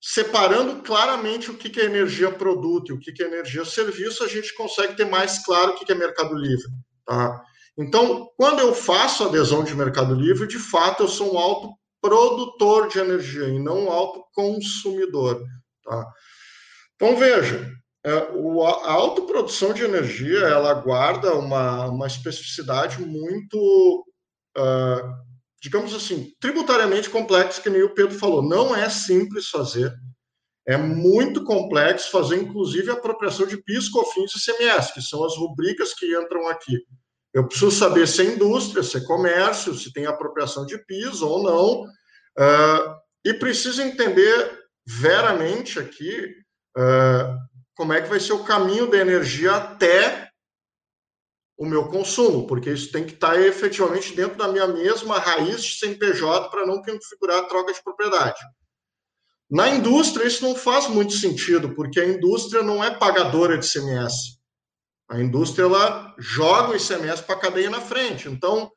[0.02, 4.54] separando claramente o que é energia produto e o que é energia serviço, a gente
[4.54, 6.68] consegue ter mais claro o que é Mercado Livre.
[7.08, 7.42] Tá?
[7.78, 13.00] Então, quando eu faço adesão de Mercado Livre, de fato eu sou um autoprodutor de
[13.00, 15.42] energia e não um autoconsumidor.
[15.84, 16.06] Tá?
[16.96, 17.72] Então, veja,
[18.06, 24.06] é, a autoprodução de energia ela guarda uma, uma especificidade muito,
[24.58, 25.02] uh,
[25.62, 28.42] digamos assim, tributariamente complexa, que nem o Pedro falou.
[28.42, 29.94] Não é simples fazer,
[30.68, 35.38] é muito complexo fazer, inclusive, a apropriação de PIS, COFINS e CMS, que são as
[35.38, 36.78] rubricas que entram aqui.
[37.34, 41.42] Eu preciso saber se é indústria, se é comércio, se tem apropriação de PIS ou
[41.42, 46.36] não, uh, e preciso entender veramente aqui
[46.78, 47.38] uh,
[47.74, 50.30] como é que vai ser o caminho da energia até
[51.58, 55.80] o meu consumo, porque isso tem que estar efetivamente dentro da minha mesma raiz de
[55.80, 58.40] CNPJ para não configurar a troca de propriedade.
[59.50, 64.38] Na indústria, isso não faz muito sentido, porque a indústria não é pagadora de ICMS.
[65.10, 68.28] A indústria ela joga o ICMS para a cadeia na frente.
[68.28, 68.70] Então,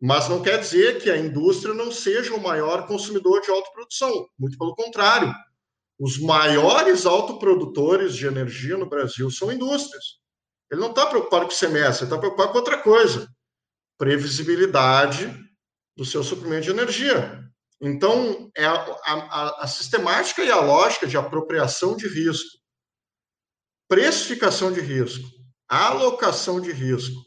[0.00, 4.28] mas não quer dizer que a indústria não seja o maior consumidor de autoprodução.
[4.38, 5.34] Muito pelo contrário.
[5.98, 10.20] Os maiores autoprodutores de energia no Brasil são indústrias.
[10.70, 13.28] Ele não está preocupado com o semestre, ele está preocupado com outra coisa:
[13.98, 15.32] previsibilidade
[15.96, 17.41] do seu suprimento de energia.
[17.82, 22.58] Então, é a, a, a sistemática e a lógica de apropriação de risco,
[23.88, 25.28] precificação de risco,
[25.68, 27.20] alocação de risco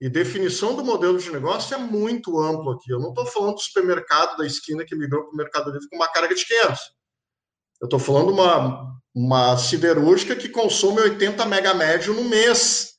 [0.00, 2.90] e definição do modelo de negócio é muito amplo aqui.
[2.90, 5.96] Eu não estou falando do supermercado da esquina que migrou para o Mercado Livre com
[5.96, 6.80] uma carga de 500.
[7.80, 12.94] Eu estou falando uma, uma siderúrgica que consome 80 mega médio no mês.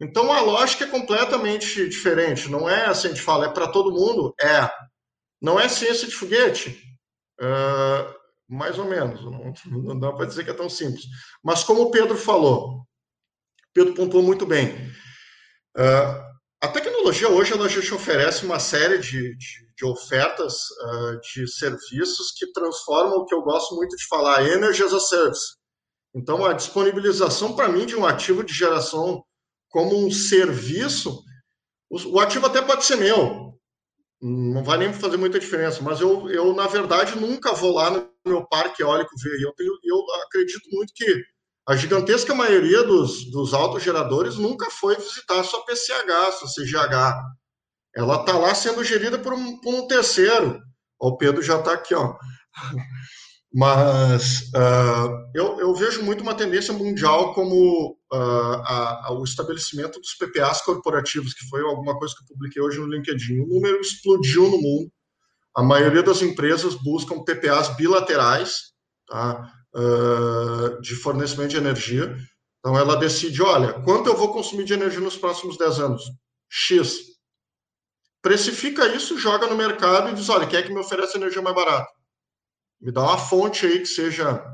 [0.00, 2.48] Então a lógica é completamente diferente.
[2.48, 4.34] Não é assim, a gente fala, é para todo mundo?
[4.40, 4.70] É.
[5.42, 6.80] Não é ciência de foguete?
[7.40, 8.14] Uh,
[8.48, 9.22] mais ou menos.
[9.24, 9.52] Não,
[9.82, 11.04] não dá para dizer que é tão simples.
[11.42, 12.86] Mas como o Pedro falou,
[13.74, 14.72] Pedro pontuou muito bem.
[15.76, 21.20] Uh, a tecnologia hoje ela já te oferece uma série de, de, de ofertas uh,
[21.20, 25.56] de serviços que transformam o que eu gosto muito de falar, energy as a service.
[26.14, 29.24] Então, a disponibilização para mim de um ativo de geração
[29.70, 31.24] como um serviço,
[31.90, 33.41] o ativo até pode ser meu,
[34.22, 38.08] não vai nem fazer muita diferença, mas eu, eu na verdade, nunca vou lá no
[38.24, 39.42] meu parque eólico ver.
[39.42, 41.24] Eu, tenho, eu acredito muito que
[41.68, 47.20] a gigantesca maioria dos, dos autogeradores nunca foi visitar a sua PCH, sua CGH.
[47.96, 50.60] Ela está lá sendo gerida por um, por um terceiro.
[51.00, 52.16] O Pedro já está aqui, ó.
[53.54, 60.14] Mas uh, eu, eu, vejo muito uma tendência mundial como a, a, o estabelecimento dos
[60.14, 63.40] PPAs corporativos, que foi alguma coisa que eu publiquei hoje no LinkedIn.
[63.40, 64.92] O número explodiu no mundo.
[65.54, 68.72] A maioria das empresas buscam PPAs bilaterais
[69.06, 69.52] tá?
[69.74, 72.16] uh, de fornecimento de energia.
[72.58, 76.02] Então, ela decide, olha, quanto eu vou consumir de energia nos próximos 10 anos?
[76.48, 76.98] X.
[78.22, 81.56] Precifica isso, joga no mercado e diz, olha, quem é que me oferece energia mais
[81.56, 81.88] barata?
[82.82, 84.44] me dá uma fonte aí que seja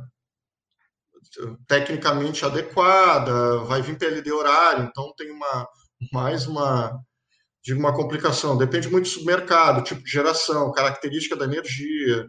[1.66, 5.68] tecnicamente adequada, vai vir PLD horário, então tem uma
[6.12, 6.98] mais uma
[7.62, 8.56] de uma complicação.
[8.56, 12.28] Depende muito do mercado, tipo de geração, característica da energia.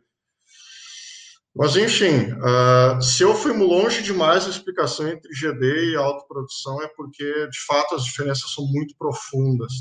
[1.56, 6.88] Mas, enfim, uh, se eu fui longe demais a explicação entre GD e autoprodução, é
[6.90, 9.72] porque, de fato, as diferenças são muito profundas.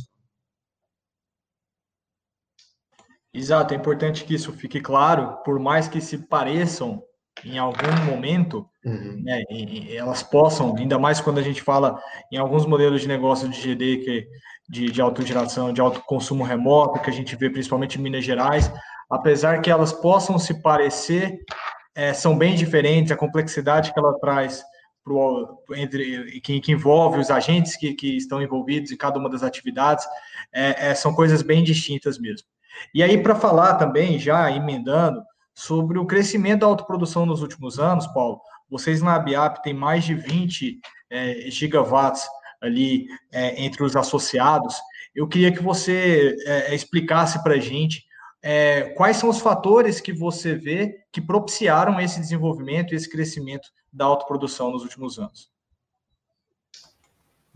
[3.32, 7.02] Exato, é importante que isso fique claro, por mais que se pareçam
[7.44, 9.20] em algum momento, uhum.
[9.22, 9.42] né,
[9.94, 12.00] elas possam, ainda mais quando a gente fala
[12.32, 14.28] em alguns modelos de negócio de GD, que,
[14.68, 18.70] de, de autogeração, de autoconsumo remoto, que a gente vê principalmente em Minas Gerais,
[19.10, 21.38] apesar que elas possam se parecer,
[21.94, 24.62] é, são bem diferentes, a complexidade que ela traz
[25.02, 29.42] pro, entre, que, que, envolve os agentes que, que estão envolvidos em cada uma das
[29.42, 30.04] atividades,
[30.52, 32.46] é, é, são coisas bem distintas mesmo.
[32.94, 35.22] E aí, para falar também, já emendando,
[35.58, 38.40] sobre o crescimento da autoprodução nos últimos anos, Paulo,
[38.70, 40.78] vocês na Abiap têm mais de 20
[41.10, 42.28] é, gigawatts
[42.60, 44.76] ali é, entre os associados.
[45.12, 48.04] Eu queria que você é, explicasse para a gente
[48.40, 53.68] é, quais são os fatores que você vê que propiciaram esse desenvolvimento e esse crescimento
[53.92, 55.50] da autoprodução nos últimos anos.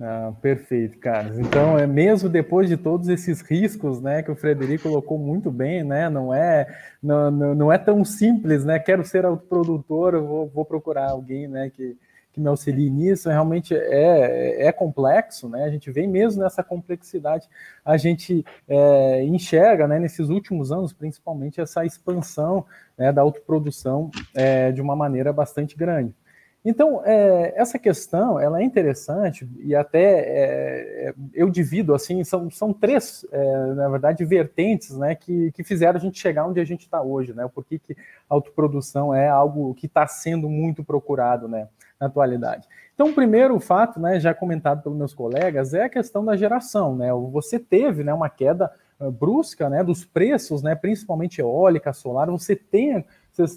[0.01, 1.39] Ah, perfeito, Carlos.
[1.39, 5.85] Então, é mesmo depois de todos esses riscos, né, que o Frederico colocou muito bem,
[5.85, 6.67] né, não é,
[7.03, 11.97] não, não é tão simples, né, quero ser autoprodutor, vou, vou procurar alguém, né, que,
[12.33, 15.65] que me auxilie nisso, realmente é, é complexo, né?
[15.65, 17.47] A gente vem mesmo nessa complexidade,
[17.85, 22.65] a gente é, enxerga, né, nesses últimos anos, principalmente, essa expansão
[22.97, 26.15] né, da autoprodução é, de uma maneira bastante grande.
[26.65, 32.73] Então, é, essa questão, ela é interessante e até é, eu divido, assim, são, são
[32.73, 36.83] três, é, na verdade, vertentes, né, que, que fizeram a gente chegar onde a gente
[36.83, 37.97] está hoje, né, porquê que
[38.29, 41.67] autoprodução é algo que está sendo muito procurado, né,
[42.01, 42.69] na atualidade.
[42.95, 46.95] Então, o primeiro fato, né, já comentado pelos meus colegas, é a questão da geração,
[46.95, 48.71] né, você teve, né, uma queda
[49.01, 53.05] uh, brusca, né, dos preços, né, principalmente eólica, solar, você tem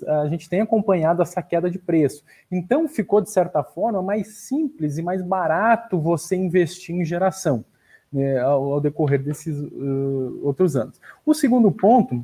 [0.08, 2.24] a gente tem acompanhado essa queda de preço.
[2.52, 7.66] Então, ficou, de certa forma, mais simples e mais barato você investir em geração
[8.12, 11.00] né, ao, ao, decorrer desses uh, outros anos.
[11.26, 12.24] O segundo ponto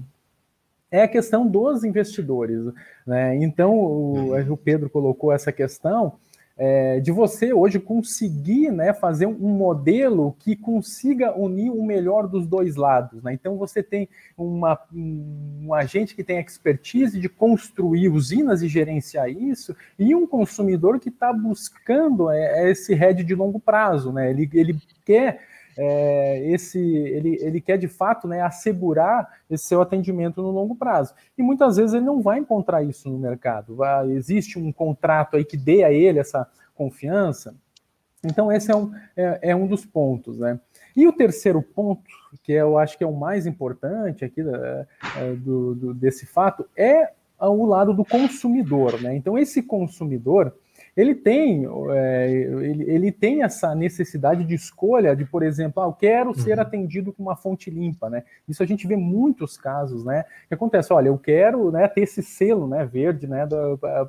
[0.89, 2.63] é a questão dos investidores.
[3.05, 3.35] Né?
[3.37, 6.13] Então, o, o Pedro colocou essa questão
[6.63, 12.45] é, de você hoje conseguir né, fazer um modelo que consiga unir o melhor dos
[12.45, 13.23] dois lados.
[13.23, 13.33] Né?
[13.33, 19.75] Então você tem uma, um, agente que tem expertise de construir usinas e gerenciar isso,
[19.97, 24.13] e um consumidor que está buscando é, é esse head de longo prazo.
[24.13, 24.29] Né?
[24.29, 25.41] Ele, ele quer
[25.83, 31.15] é, esse ele, ele quer de fato né, assegurar esse seu atendimento no longo prazo.
[31.35, 33.75] E muitas vezes ele não vai encontrar isso no mercado.
[33.75, 37.55] Vai, existe um contrato aí que dê a ele essa confiança.
[38.23, 40.37] Então, esse é um, é, é um dos pontos.
[40.37, 40.59] Né?
[40.95, 42.03] E o terceiro ponto,
[42.43, 44.85] que eu acho que é o mais importante aqui da,
[45.17, 49.01] é, do, do, desse fato, é o lado do consumidor.
[49.01, 49.15] Né?
[49.15, 50.55] Então, esse consumidor
[50.95, 55.93] ele tem, é, ele, ele, tem essa necessidade de escolha de, por exemplo, ah, eu
[55.93, 56.61] quero ser uhum.
[56.61, 58.23] atendido com uma fonte limpa, né?
[58.47, 60.25] Isso a gente vê muitos casos, né?
[60.49, 63.47] Que acontece, olha, eu quero né, ter esse selo né, verde né,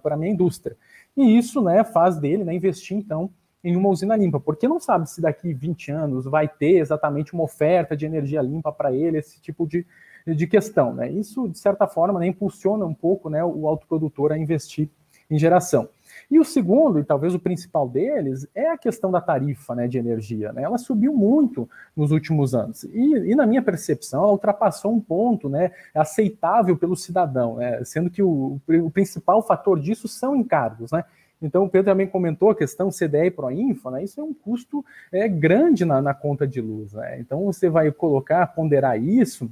[0.02, 0.76] para a minha indústria.
[1.16, 3.30] E isso né, faz dele né, investir, então,
[3.62, 7.44] em uma usina limpa, porque não sabe se daqui 20 anos vai ter exatamente uma
[7.44, 9.86] oferta de energia limpa para ele, esse tipo de,
[10.26, 10.92] de questão.
[10.92, 11.10] Né?
[11.12, 14.88] Isso, de certa forma, né, impulsiona um pouco né, o autoprodutor a investir
[15.30, 15.88] em geração.
[16.30, 19.98] E o segundo, e talvez o principal deles, é a questão da tarifa né, de
[19.98, 20.52] energia.
[20.52, 20.62] Né?
[20.62, 22.84] Ela subiu muito nos últimos anos.
[22.84, 27.82] E, e, na minha percepção, ela ultrapassou um ponto né, aceitável pelo cidadão, né?
[27.84, 30.90] sendo que o, o principal fator disso são encargos.
[30.92, 31.04] Né?
[31.42, 34.04] Então, o Pedro também comentou a questão CDE e Proinfa, né?
[34.04, 36.92] Isso é um custo é, grande na, na conta de luz.
[36.92, 37.18] Né?
[37.18, 39.50] Então, você vai colocar, ponderar isso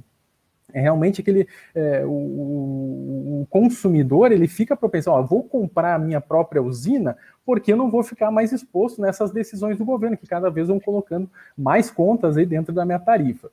[0.73, 6.21] é realmente aquele é, o, o, consumidor ele fica propenso, ó, vou comprar a minha
[6.21, 10.49] própria usina porque eu não vou ficar mais exposto nessas decisões do governo que cada
[10.49, 13.49] vez vão colocando mais contas aí dentro da minha tarifa.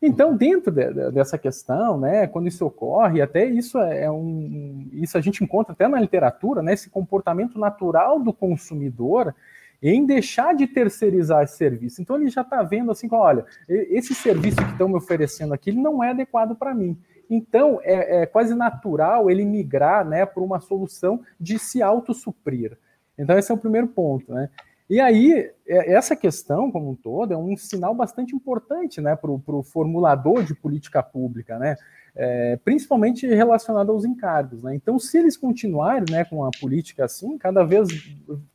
[0.00, 4.88] Então, dentro de, de, dessa questão, né, quando isso ocorre, até isso é, é um,
[4.92, 9.34] isso a gente encontra até na literatura, né, esse comportamento natural do consumidor
[9.82, 12.00] em deixar de terceirizar esse serviço.
[12.00, 16.02] Então ele já está vendo assim, olha, esse serviço que estão me oferecendo aqui não
[16.02, 16.98] é adequado para mim.
[17.28, 22.78] Então é, é, quase natural ele migrar né, para uma solução de se autossuprir.
[23.18, 24.50] Então esse é o primeiro ponto, né?
[24.88, 29.30] E aí, é, essa questão, como um todo, é um sinal bastante importante né, para
[29.30, 31.76] o formulador de política pública, né?
[32.16, 34.62] É, principalmente relacionado aos encargos.
[34.62, 34.74] Né?
[34.74, 37.88] Então, se eles continuarem né, com a política assim, cada vez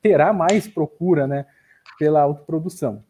[0.01, 1.45] terá mais procura né,
[1.99, 3.03] pela autoprodução.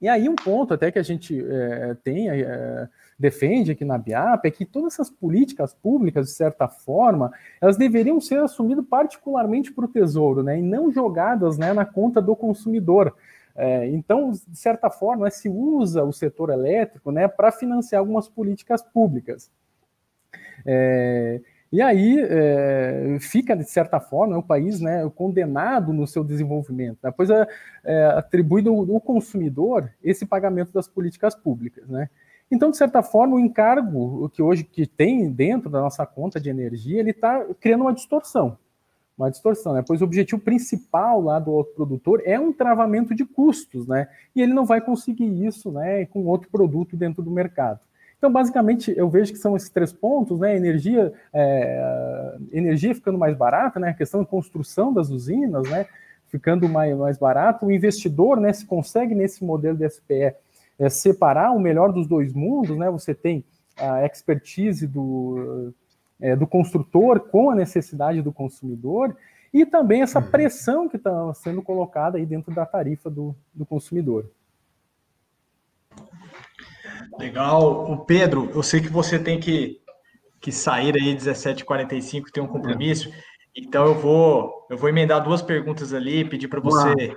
[0.00, 4.44] E aí, um ponto até que a gente é, tem, é, defende aqui na BIAP
[4.44, 9.86] é que todas essas políticas públicas, de certa forma, elas deveriam ser assumidas particularmente para
[9.86, 13.14] o Tesouro, né, e não jogadas né, na conta do consumidor.
[13.54, 18.82] É, então, de certa forma, se usa o setor elétrico né, para financiar algumas políticas
[18.82, 19.50] públicas.
[20.66, 21.40] É,
[21.72, 27.12] e aí é, fica, de certa forma, o país né, condenado no seu desenvolvimento, né,
[27.14, 27.46] pois é,
[27.84, 31.88] é atribuído ao consumidor esse pagamento das políticas públicas.
[31.88, 32.08] Né?
[32.50, 36.48] Então, de certa forma, o encargo que hoje que tem dentro da nossa conta de
[36.48, 38.56] energia, ele está criando uma distorção.
[39.18, 39.82] uma distorção, né?
[39.86, 44.08] Pois o objetivo principal lá do autoprodutor é um travamento de custos, né?
[44.34, 47.80] E ele não vai conseguir isso, né, com outro produto dentro do mercado.
[48.18, 50.56] Então, basicamente, eu vejo que são esses três pontos, né?
[50.56, 53.90] Energia, é, energia ficando mais barata, né?
[53.90, 55.86] A questão de construção das usinas, né?
[56.28, 57.66] Ficando mais, mais barato.
[57.66, 58.52] O investidor, né?
[58.52, 60.34] Se consegue nesse modelo de SPE
[60.78, 62.90] é, separar o melhor dos dois mundos, né?
[62.90, 63.44] Você tem
[63.76, 65.72] a expertise do,
[66.20, 69.14] é, do construtor com a necessidade do consumidor
[69.52, 70.30] e também essa uhum.
[70.30, 74.30] pressão que está sendo colocada aí dentro da tarifa do, do consumidor.
[77.18, 77.90] Legal.
[77.90, 79.80] O Pedro, eu sei que você tem que,
[80.40, 83.10] que sair aí 17h45, tem um compromisso.
[83.56, 87.16] Então eu vou eu vou emendar duas perguntas ali, pedir para você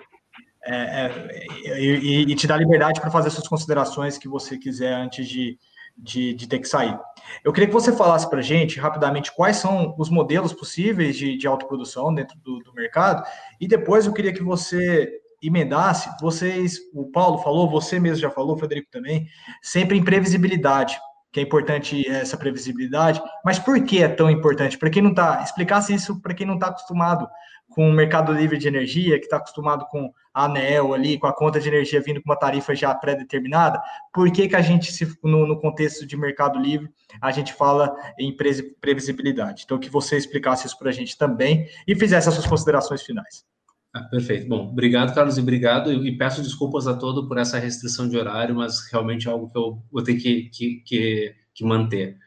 [0.66, 5.28] é, é, e, e, te dar liberdade para fazer suas considerações que você quiser antes
[5.28, 5.58] de,
[5.98, 6.98] de, de, ter que sair.
[7.44, 11.38] Eu queria que você falasse para a gente rapidamente quais são os modelos possíveis de,
[11.38, 13.26] de autoprodução dentro do, do mercado,
[13.60, 15.12] e depois eu queria que você
[15.42, 19.28] emendasse, vocês, o Paulo falou, você mesmo já falou, Frederico também,
[19.62, 21.00] sempre em previsibilidade,
[21.32, 24.78] que é importante essa previsibilidade, mas por que é tão importante?
[24.78, 27.28] Para quem não está, explicasse isso para quem não está acostumado
[27.70, 31.36] com o mercado livre de energia, que está acostumado com a ANEL ali, com a
[31.36, 33.82] conta de energia vindo com uma tarifa já pré-determinada,
[34.12, 36.90] por que, que a gente, se, no, no, contexto de mercado livre,
[37.22, 38.36] a gente fala em
[38.82, 39.64] previsibilidade?
[39.66, 43.46] Então, que você explicasse isso para a gente também e fizesse as suas considerações finais.
[43.94, 44.48] Ah, perfeito.
[44.48, 45.92] Bom, obrigado, Carlos, e obrigado.
[45.92, 49.58] E peço desculpas a todos por essa restrição de horário, mas realmente é algo que
[49.58, 52.18] eu vou ter que, que, que, que manter.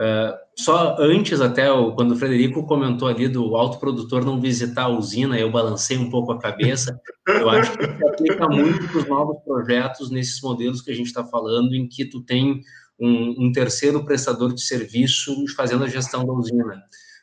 [0.00, 5.38] Uh, só antes, até quando o Frederico comentou ali do autoprodutor não visitar a usina,
[5.38, 7.00] eu balancei um pouco a cabeça.
[7.28, 11.06] Eu acho que se aplica muito para os novos projetos nesses modelos que a gente
[11.06, 12.60] está falando, em que tu tem
[12.98, 16.82] um, um terceiro prestador de serviço fazendo a gestão da usina.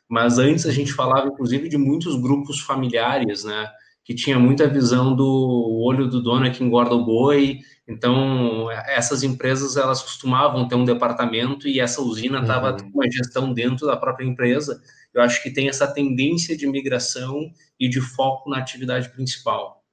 [0.09, 3.69] Mas antes a gente falava, inclusive, de muitos grupos familiares, né?
[4.09, 7.59] Que tinha muita visão do olho do dono é que engorda o boi.
[7.87, 12.77] Então, essas empresas, elas costumavam ter um departamento e essa usina estava uhum.
[12.77, 14.81] com uma gestão dentro da própria empresa.
[15.13, 19.83] Eu acho que tem essa tendência de migração e de foco na atividade principal.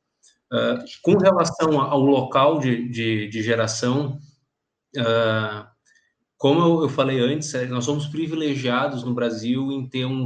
[0.51, 4.19] Uh, com relação ao local de, de, de geração,
[4.97, 5.67] uh,
[6.39, 10.25] como eu, eu, falei antes, é, nós somos privilegiados no Brasil em ter um,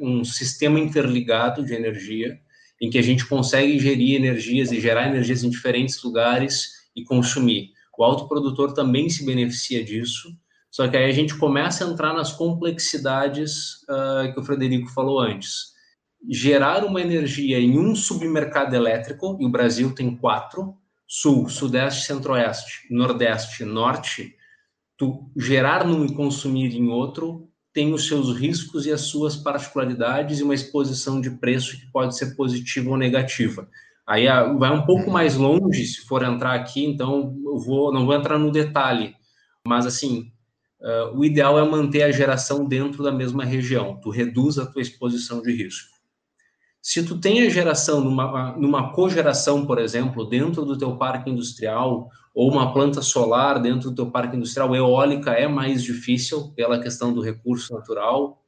[0.00, 2.40] um sistema interligado de energia,
[2.80, 7.70] em que a gente consegue gerir energias e gerar energias em diferentes lugares e consumir.
[7.98, 10.28] O autoprodutor também se beneficia disso,
[10.70, 15.20] só que aí a gente começa a entrar nas complexidades uh, que o Frederico falou
[15.20, 15.74] antes.
[16.28, 22.86] Gerar uma energia em um submercado elétrico, e o Brasil tem quatro, sul, sudeste, centro-oeste,
[22.90, 24.34] nordeste, norte,
[24.96, 27.45] tu gerar num e consumir em outro
[27.76, 32.16] tem os seus riscos e as suas particularidades e uma exposição de preço que pode
[32.16, 33.68] ser positiva ou negativa.
[34.06, 38.06] Aí ah, vai um pouco mais longe se for entrar aqui, então eu vou, não
[38.06, 39.14] vou entrar no detalhe,
[39.62, 40.32] mas assim,
[40.80, 44.80] uh, o ideal é manter a geração dentro da mesma região, tu reduz a tua
[44.80, 45.95] exposição de risco.
[46.88, 52.08] Se tu tem a geração numa, numa cogeração, por exemplo, dentro do teu parque industrial,
[52.32, 57.12] ou uma planta solar dentro do teu parque industrial, eólica é mais difícil pela questão
[57.12, 58.40] do recurso natural,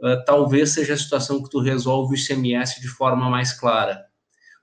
[0.00, 4.02] uh, talvez seja a situação que tu resolve o ICMS de forma mais clara,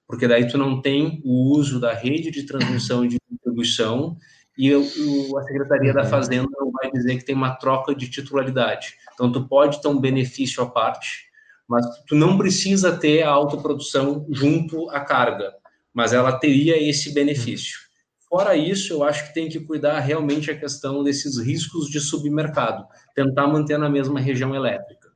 [0.08, 4.18] porque daí tu não tem o uso da rede de transmissão e de distribuição,
[4.58, 6.10] e o, a Secretaria da uhum.
[6.10, 8.96] Fazenda não vai dizer que tem uma troca de titularidade.
[9.14, 11.30] Então, tu pode ter um benefício à parte,
[11.72, 15.54] mas tu não precisa ter a autoprodução junto à carga,
[15.94, 17.80] mas ela teria esse benefício.
[18.28, 22.86] Fora isso, eu acho que tem que cuidar realmente a questão desses riscos de submercado,
[23.16, 25.14] tentar manter na mesma região elétrica.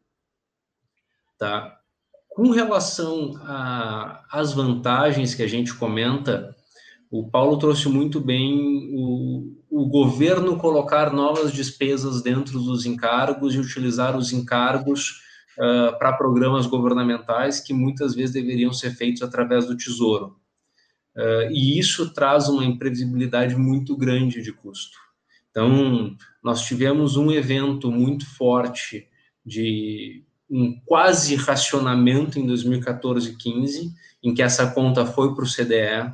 [1.37, 1.77] Tá?
[2.29, 3.33] Com relação
[4.31, 6.55] às vantagens que a gente comenta,
[7.11, 13.59] o Paulo trouxe muito bem o, o governo colocar novas despesas dentro dos encargos e
[13.59, 15.24] utilizar os encargos
[15.57, 20.37] uh, para programas governamentais que muitas vezes deveriam ser feitos através do Tesouro.
[21.15, 24.97] Uh, e isso traz uma imprevisibilidade muito grande de custo.
[25.49, 29.07] Então, nós tivemos um evento muito forte
[29.45, 35.47] de um quase racionamento em 2014 e 15, em que essa conta foi para o
[35.47, 36.11] CDE.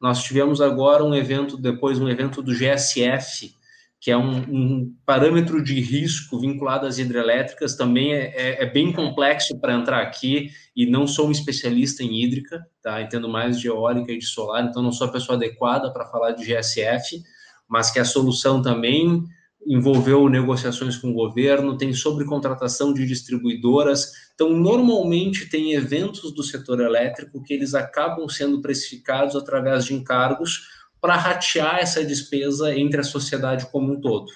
[0.00, 3.54] Nós tivemos agora um evento, depois um evento do GSF,
[4.00, 8.90] que é um, um, parâmetro de risco vinculado às hidrelétricas, também é, é, é bem
[8.92, 13.02] complexo para entrar aqui, e não sou um especialista em hídrica, tá?
[13.02, 16.32] entendo mais de eólica e de solar, então não sou a pessoa adequada para falar
[16.32, 17.22] de GSF,
[17.68, 19.22] mas que a solução também
[19.66, 24.12] envolveu negociações com o governo, tem sobre contratação de distribuidoras.
[24.34, 30.79] Então, normalmente tem eventos do setor elétrico que eles acabam sendo precificados através de encargos
[31.00, 34.30] para ratear essa despesa entre a sociedade como um todo,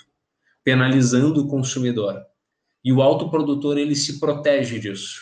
[0.64, 2.20] penalizando o consumidor.
[2.84, 5.20] E o autoprodutor ele se protege disso.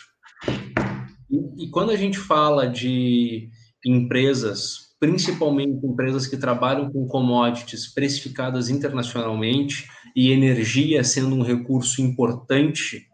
[1.29, 3.49] E, e quando a gente fala de
[3.85, 9.85] empresas principalmente empresas que trabalham com commodities precificadas internacionalmente
[10.15, 13.05] e energia sendo um recurso importante,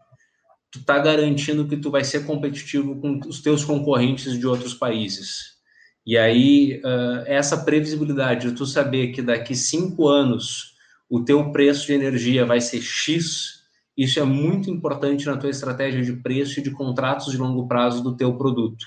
[0.70, 5.59] tu está garantindo que tu vai ser competitivo com os teus concorrentes de outros países.
[6.06, 10.74] E aí, uh, essa previsibilidade de tu saber que daqui cinco anos
[11.08, 13.60] o teu preço de energia vai ser X,
[13.96, 18.02] isso é muito importante na tua estratégia de preço e de contratos de longo prazo
[18.02, 18.86] do teu produto.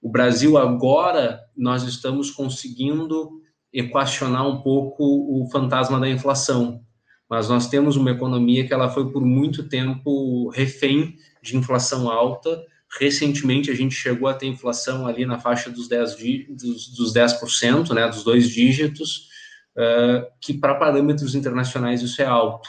[0.00, 3.40] O Brasil agora nós estamos conseguindo
[3.72, 6.80] equacionar um pouco o fantasma da inflação,
[7.28, 12.64] mas nós temos uma economia que ela foi por muito tempo refém de inflação alta.
[12.98, 16.16] Recentemente a gente chegou a ter inflação ali na faixa dos 10,
[16.48, 19.28] dos, dos 10% né, dos dois dígitos,
[19.76, 22.68] uh, que para parâmetros internacionais isso é alto.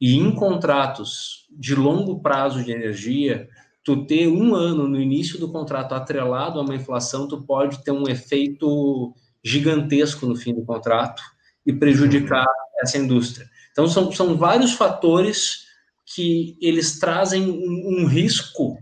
[0.00, 3.48] E em contratos de longo prazo de energia,
[3.84, 7.92] tu ter um ano no início do contrato atrelado a uma inflação, tu pode ter
[7.92, 11.22] um efeito gigantesco no fim do contrato
[11.64, 12.46] e prejudicar
[12.80, 13.48] essa indústria.
[13.70, 15.66] Então, são, são vários fatores
[16.14, 18.76] que eles trazem um, um risco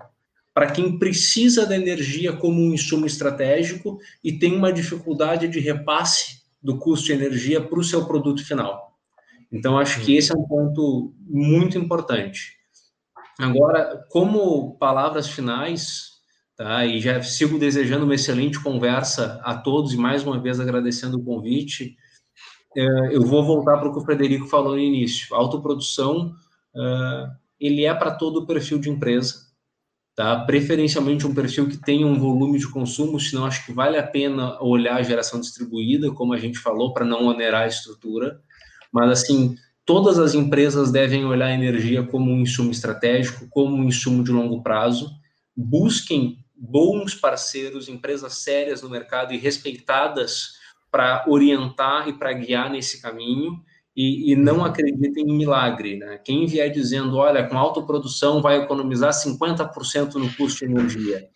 [0.52, 6.42] para quem precisa da energia como um insumo estratégico e tem uma dificuldade de repasse
[6.62, 8.90] do custo de energia para o seu produto final.
[9.52, 12.56] Então, acho que esse é um ponto muito importante.
[13.38, 16.10] Agora, como palavras finais,
[16.56, 16.84] tá?
[16.84, 21.24] E já sigo desejando uma excelente conversa a todos e mais uma vez agradecendo o
[21.24, 21.96] convite.
[22.76, 25.34] É, eu vou voltar para o que o Frederico falou no início.
[25.34, 26.34] A autoprodução,
[26.76, 27.26] é,
[27.58, 29.49] ele é para todo o perfil de empresa,
[30.20, 30.44] tá?
[30.44, 34.62] Preferencialmente um perfil que tenha um volume de consumo, senão acho que vale a pena
[34.62, 38.38] olhar a geração distribuída, como a gente falou, para não onerar a estrutura.
[38.92, 39.56] Mas assim,
[39.90, 44.30] Todas as empresas devem olhar a energia como um insumo estratégico, como um insumo de
[44.30, 45.10] longo prazo.
[45.56, 50.52] Busquem bons parceiros, empresas sérias no mercado e respeitadas
[50.92, 53.60] para orientar e para guiar nesse caminho.
[54.02, 55.98] E, e, não acreditem em milagre.
[55.98, 56.18] Né?
[56.24, 61.28] Quem vier dizendo, olha, com autoprodução vai economizar 50% no custo de energia,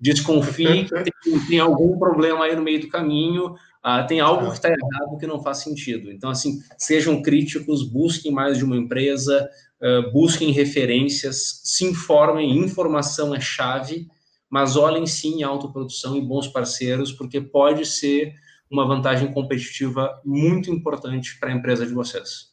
[0.00, 4.54] desconfie que tem, tem, algum problema aí no meio do caminho, ah, tem algo que
[4.54, 6.10] está errado que não faz sentido.
[6.10, 9.46] Então, assim, sejam críticos, busquem mais de uma empresa,
[9.82, 14.08] uh, busquem referências, se informem, informação é chave,
[14.48, 18.34] mas olhem sim em autoprodução e bons parceiros, porque pode ser
[18.70, 22.50] uma vantagem competitiva muito importante para a empresa de vocês.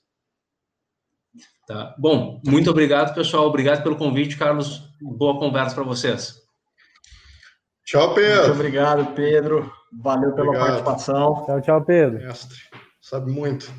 [1.67, 1.93] Tá.
[1.97, 3.45] Bom, muito obrigado, pessoal.
[3.45, 4.89] Obrigado pelo convite, Carlos.
[5.01, 6.41] Boa conversa para vocês.
[7.85, 8.47] Tchau, Pedro.
[8.47, 9.71] Muito obrigado, Pedro.
[10.01, 10.83] Valeu pela Obrigado.
[10.83, 11.45] participação.
[11.45, 12.19] Tchau, tchau, Pedro.
[12.19, 12.57] Mestre,
[13.01, 13.71] sabe muito.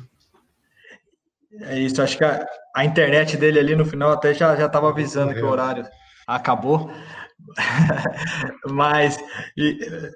[1.61, 5.33] É isso, acho que a, a internet dele ali no final até já estava avisando
[5.33, 5.85] que o horário
[6.27, 6.91] acabou.
[8.69, 9.17] Mas,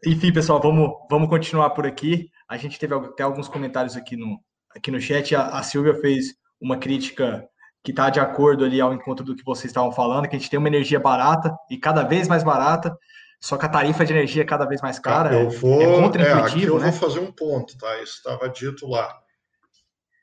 [0.06, 2.30] enfim, pessoal, vamos, vamos continuar por aqui.
[2.48, 4.40] A gente teve até alguns comentários aqui no,
[4.76, 5.36] aqui no chat.
[5.36, 7.48] A, a Silvia fez uma crítica
[7.84, 10.50] que está de acordo ali ao encontro do que vocês estavam falando, que a gente
[10.50, 12.98] tem uma energia barata e cada vez mais barata,
[13.42, 15.34] só que a tarifa de energia é cada vez mais cara.
[15.34, 16.90] Eu vou, é, é aqui eu né?
[16.90, 18.02] vou fazer um ponto, tá?
[18.02, 19.14] Isso estava dito lá.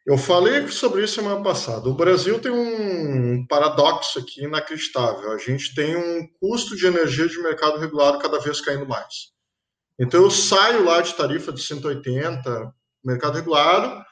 [0.06, 1.88] Eu falei sobre isso semana passada.
[1.88, 5.30] O Brasil tem um paradoxo aqui inacreditável.
[5.32, 9.32] A gente tem um custo de energia de mercado regulado cada vez caindo mais.
[9.98, 12.74] Então eu saio lá de tarifa de 180,
[13.04, 14.02] mercado regulado.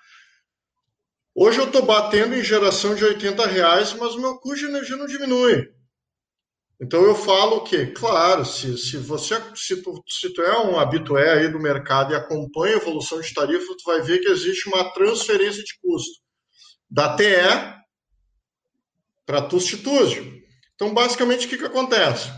[1.35, 4.97] Hoje eu estou batendo em geração de 80 reais, mas o meu custo de energia
[4.97, 5.73] não diminui.
[6.81, 11.33] Então eu falo que, claro, se, se você se tu, se tu é um habitué
[11.33, 14.93] aí do mercado e acompanha a evolução de tarifa, tu vai ver que existe uma
[14.93, 16.23] transferência de custo
[16.89, 17.25] da TE
[19.27, 20.41] para Tustitúzio.
[20.75, 22.31] Então, basicamente, o que, que acontece?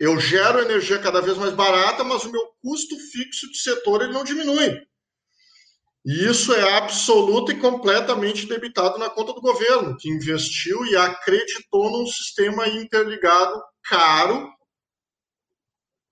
[0.00, 4.12] Eu gero energia cada vez mais barata, mas o meu custo fixo de setor ele
[4.12, 4.80] não diminui.
[6.04, 11.90] E isso é absoluto e completamente debitado na conta do governo, que investiu e acreditou
[11.90, 14.46] num sistema interligado caro,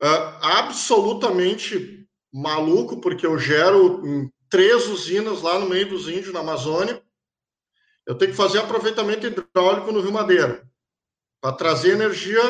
[0.02, 4.02] uh, absolutamente maluco, porque eu gero
[4.48, 7.02] três usinas lá no meio dos índios, na Amazônia.
[8.06, 10.66] Eu tenho que fazer aproveitamento hidráulico no Rio Madeira,
[11.40, 12.40] para trazer energia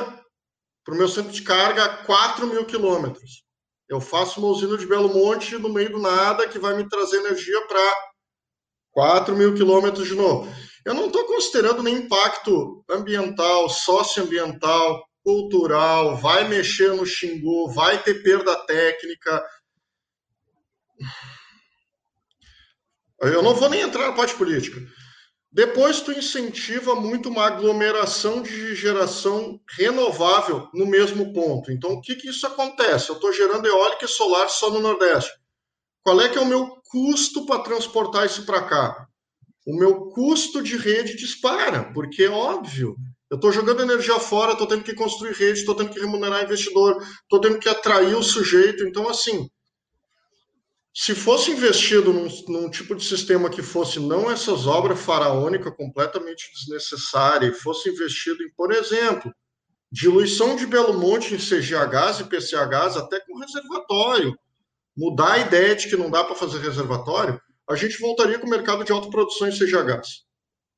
[0.85, 3.45] para o meu centro de carga a 4 mil quilômetros.
[3.93, 7.19] Eu faço uma usina de Belo Monte no meio do nada que vai me trazer
[7.19, 7.95] energia para
[8.93, 10.51] 4 mil quilômetros de novo.
[10.83, 18.23] Eu não estou considerando nem impacto ambiental, socioambiental, cultural, vai mexer no Xingu, vai ter
[18.23, 19.47] perda técnica.
[23.21, 24.81] Eu não vou nem entrar na parte política.
[25.53, 31.71] Depois tu incentiva muito uma aglomeração de geração renovável no mesmo ponto.
[31.71, 33.11] Então, o que, que isso acontece?
[33.11, 35.31] Eu estou gerando eólica e solar só no Nordeste.
[36.03, 39.07] Qual é que é o meu custo para transportar isso para cá?
[39.67, 42.97] O meu custo de rede dispara, porque é óbvio.
[43.31, 46.97] Eu estou jogando energia fora, estou tendo que construir rede, estou tendo que remunerar investidor,
[47.23, 48.85] estou tendo que atrair o sujeito.
[48.85, 49.49] Então, assim,
[50.95, 56.51] se fosse investido num, num, tipo de sistema que fosse não essas obras faraônicas completamente
[56.55, 59.33] desnecessárias, fosse investido em, por exemplo,
[59.91, 64.37] diluição de Belo Monte em CGHs e PCHs, até com reservatório,
[64.97, 68.51] mudar a ideia de que não dá para fazer reservatório, a gente voltaria com o
[68.51, 70.25] mercado de autoprodução em CGHs.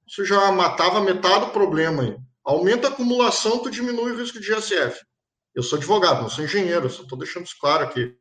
[0.06, 2.16] Isso já matava metade do problema aí.
[2.44, 5.00] Aumenta a acumulação, tu diminui o risco de GSF.
[5.54, 8.14] Eu sou advogado, não sou engenheiro, só estou deixando isso claro aqui.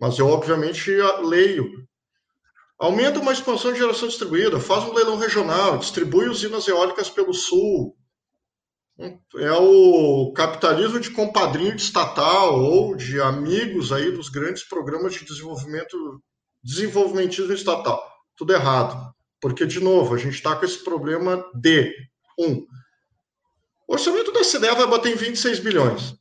[0.00, 0.90] Mas eu, obviamente,
[1.24, 1.68] leio.
[2.78, 7.96] Aumenta uma expansão de geração distribuída, faz um leilão regional, distribui usinas eólicas pelo sul,
[9.36, 15.24] é o capitalismo de compadrinho de estatal ou de amigos aí dos grandes programas de
[15.24, 16.20] desenvolvimento,
[16.64, 18.04] desenvolvimentismo estatal.
[18.36, 19.14] Tudo errado.
[19.40, 21.94] Porque, de novo, a gente está com esse problema de,
[22.40, 22.66] um,
[23.86, 26.14] o orçamento da CDE vai bater em 26 bilhões.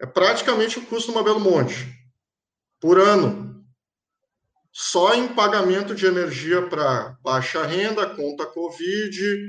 [0.00, 1.74] É praticamente o custo do Mabelo Monte,
[2.80, 3.64] por ano.
[4.72, 9.48] Só em pagamento de energia para baixa renda, conta Covid,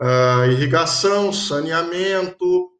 [0.00, 2.70] uh, irrigação, saneamento.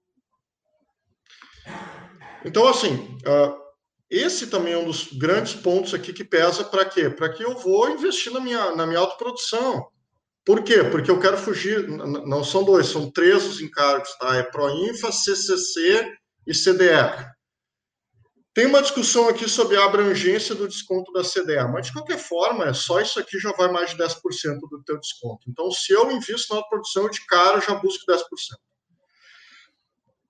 [2.44, 3.66] Então, assim, uh,
[4.10, 7.08] esse também é um dos grandes pontos aqui que pesa para quê?
[7.08, 9.88] Para que eu vou investir na minha, na minha autoprodução.
[10.44, 10.84] Por quê?
[10.84, 14.36] Porque eu quero fugir, não são dois, são três os encargos, tá?
[14.36, 16.08] É Proinfa, CCC
[16.46, 17.35] e CDE.
[18.56, 22.72] Tem uma discussão aqui sobre a abrangência do desconto da CDA, mas de qualquer forma,
[22.72, 24.14] só isso aqui já vai mais de 10%
[24.70, 25.50] do teu desconto.
[25.50, 28.22] Então, se eu invisto na produção de cara, já busco 10%.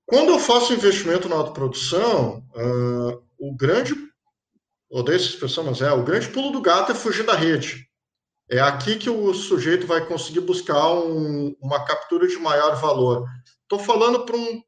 [0.05, 3.95] Quando eu faço investimento na autoprodução, uh, o grande,
[4.91, 7.89] odeio essa expressão, mas é, o grande pulo do gato é fugir da rede.
[8.51, 13.25] É aqui que o sujeito vai conseguir buscar um, uma captura de maior valor.
[13.63, 14.61] Estou falando para um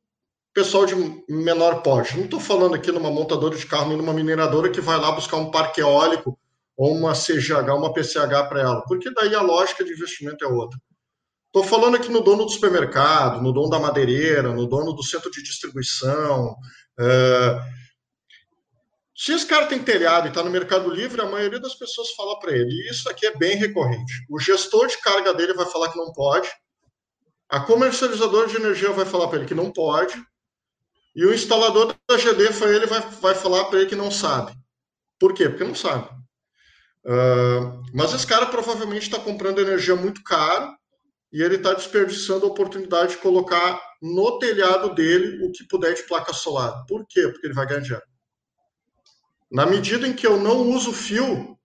[0.55, 0.95] pessoal de
[1.29, 2.17] menor porte.
[2.17, 5.37] Não estou falando aqui numa montadora de carro, nem numa mineradora que vai lá buscar
[5.37, 6.39] um parque eólico
[6.77, 10.79] ou uma CGH, uma PCH para ela, porque daí a lógica de investimento é outra.
[11.47, 15.31] Estou falando aqui no dono do supermercado, no dono da madeireira, no dono do centro
[15.31, 16.55] de distribuição.
[17.01, 17.59] É...
[19.17, 22.39] Se esse cara tem telhado e está no Mercado Livre, a maioria das pessoas fala
[22.39, 22.71] para ele.
[22.71, 24.13] E isso aqui é bem recorrente.
[24.31, 26.49] O gestor de carga dele vai falar que não pode.
[27.49, 30.15] A comercializadora de energia vai falar para ele que não pode.
[31.15, 34.53] E o instalador da GD foi ele vai, vai falar para ele que não sabe.
[35.19, 35.49] Por quê?
[35.49, 36.09] Porque não sabe.
[37.05, 40.77] Uh, mas esse cara provavelmente está comprando energia muito caro
[41.33, 46.03] e ele está desperdiçando a oportunidade de colocar no telhado dele o que puder de
[46.05, 46.85] placa solar.
[46.87, 47.29] Por quê?
[47.29, 48.07] Porque ele vai ganhar dinheiro.
[49.51, 51.59] Na medida em que eu não uso fio,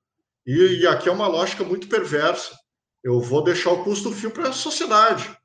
[0.45, 2.57] e, e aqui é uma lógica muito perversa,
[3.03, 5.37] eu vou deixar o custo do fio para a sociedade.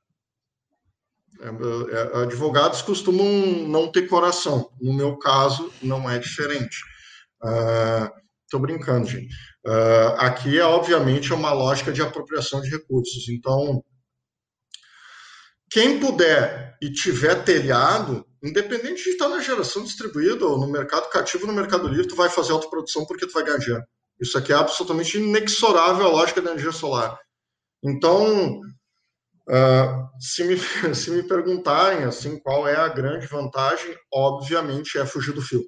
[1.41, 3.26] É, é, advogados costumam
[3.68, 4.70] não ter coração.
[4.80, 6.76] No meu caso, não é diferente.
[8.45, 9.32] Estou uh, brincando, gente.
[9.64, 13.28] Uh, aqui é, obviamente, uma lógica de apropriação de recursos.
[13.28, 13.82] Então,
[15.70, 21.47] quem puder e tiver telhado, independente de estar na geração distribuída ou no mercado cativo,
[21.47, 23.84] no mercado livre, tu vai fazer autoprodução porque tu vai ganhar dinheiro.
[24.20, 27.16] Isso aqui é absolutamente inexorável à lógica da energia solar.
[27.84, 28.61] Então,
[29.49, 30.59] Uh, se, me,
[30.94, 35.64] se me perguntarem assim qual é a grande vantagem, obviamente é fugir do fio.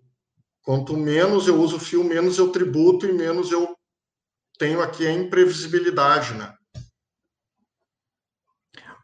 [0.63, 3.75] Quanto menos eu uso fio, menos eu tributo e menos eu
[4.59, 6.55] tenho aqui a imprevisibilidade, né?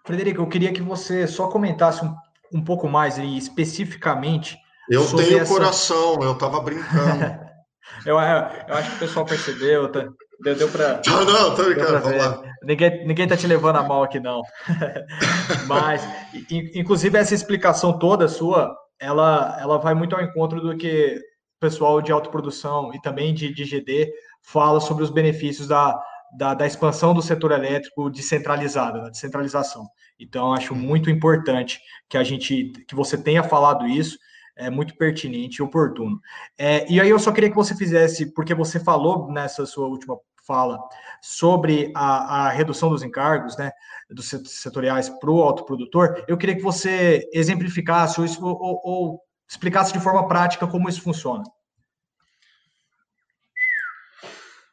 [0.05, 2.15] Frederico, eu queria que você só comentasse um,
[2.53, 4.59] um pouco mais aí, especificamente.
[4.89, 5.53] Eu tenho essa...
[5.53, 7.25] coração, eu estava brincando.
[8.05, 10.07] eu, eu, acho que o pessoal percebeu, tá?
[10.43, 11.01] Deu, deu para.
[11.07, 12.43] Não, não, tô brincando, vamos lá.
[12.63, 14.43] Ninguém, ninguém tá te levando a mal aqui, não.
[15.67, 16.07] Mas,
[16.51, 22.03] inclusive, essa explicação toda sua, ela, ela vai muito ao encontro do que o pessoal
[22.03, 24.11] de autoprodução e também de, de GD
[24.43, 25.99] fala sobre os benefícios da,
[26.37, 29.87] da, da expansão do setor elétrico descentralizado, da descentralização.
[30.19, 34.19] Então, acho muito importante que a gente, que você tenha falado isso,
[34.57, 36.21] é muito pertinente e oportuno.
[36.59, 40.19] É, e aí eu só queria que você fizesse, porque você falou nessa sua última
[40.47, 40.79] fala
[41.21, 43.73] sobre a, a redução dos encargos, né,
[44.09, 50.01] dos setoriais para o autoprodutor, eu queria que você exemplificasse ou, ou, ou explicasse de
[50.01, 51.43] forma prática como isso funciona.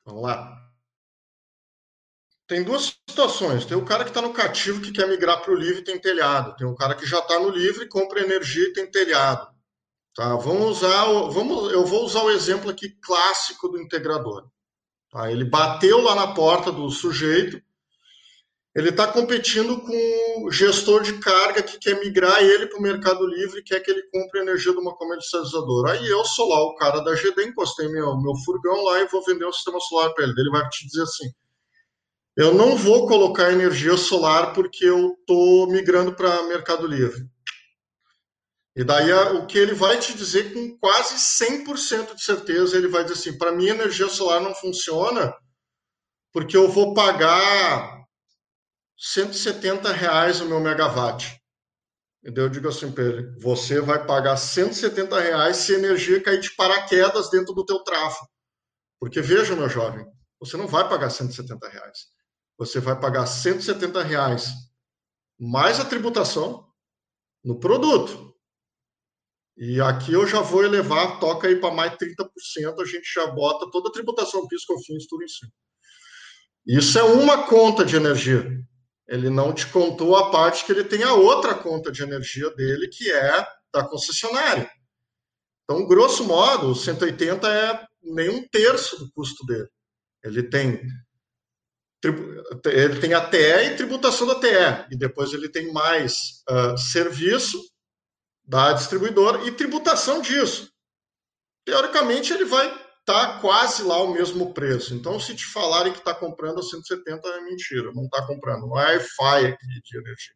[0.06, 0.60] Vamos lá.
[2.46, 3.66] Tem duas situações.
[3.66, 6.00] Tem o cara que está no cativo que quer migrar para o livre e tem
[6.00, 6.56] telhado.
[6.56, 9.53] Tem o cara que já está no livre, compra energia e tem telhado.
[10.16, 10.36] Tá?
[10.36, 14.47] Vamos usar, vamos, eu vou usar o exemplo aqui clássico do integrador.
[15.11, 15.32] Tá?
[15.32, 17.61] Ele bateu lá na porta do sujeito,
[18.76, 23.28] ele está competindo com o gestor de carga que quer migrar ele para o Mercado
[23.28, 25.91] Livre e quer que ele compre energia de uma comercializadora.
[25.91, 29.24] Aí eu sou lá o cara da GD, encostei meu, meu furgão lá e vou
[29.24, 30.34] vender um sistema solar para ele.
[30.36, 31.30] Ele vai te dizer assim:
[32.36, 37.30] eu não vou colocar energia solar porque eu estou migrando para Mercado Livre.
[38.76, 43.03] E daí o que ele vai te dizer com quase 100% de certeza, ele vai
[43.03, 45.34] dizer assim, para mim energia solar não funciona
[46.34, 48.03] porque eu vou pagar
[48.97, 51.39] 170 reais o meu megawatt.
[52.24, 56.24] E daí eu digo assim para ele, você vai pagar 170 reais se a energia
[56.24, 58.28] cair de paraquedas dentro do teu tráfego.
[58.99, 60.05] Porque veja, meu jovem,
[60.39, 62.07] você não vai pagar 170 reais.
[62.57, 64.53] Você vai pagar 170 reais
[65.38, 66.67] mais a tributação
[67.43, 68.33] no produto.
[69.56, 73.70] E aqui eu já vou elevar, toca aí para mais 30%, a gente já bota
[73.70, 75.51] toda a tributação PIS, COFINS, tudo em cima.
[76.66, 78.45] Isso é uma conta de energia.
[79.08, 82.88] Ele não te contou a parte que ele tem a outra conta de energia dele,
[82.88, 84.70] que é da concessionária.
[85.64, 89.68] Então, grosso modo, o 180 é nem um terço do custo dele.
[90.24, 90.82] Ele tem
[92.66, 97.58] ele tem a TE e tributação da TE, e depois ele tem mais uh, serviço
[98.46, 100.70] da distribuidora e tributação disso.
[101.66, 104.94] Teoricamente, ele vai estar tá quase lá o mesmo preço.
[104.94, 108.68] Então, se te falarem que está comprando a 170, é mentira, não está comprando.
[108.68, 110.36] Não é Wi-Fi aqui de energia.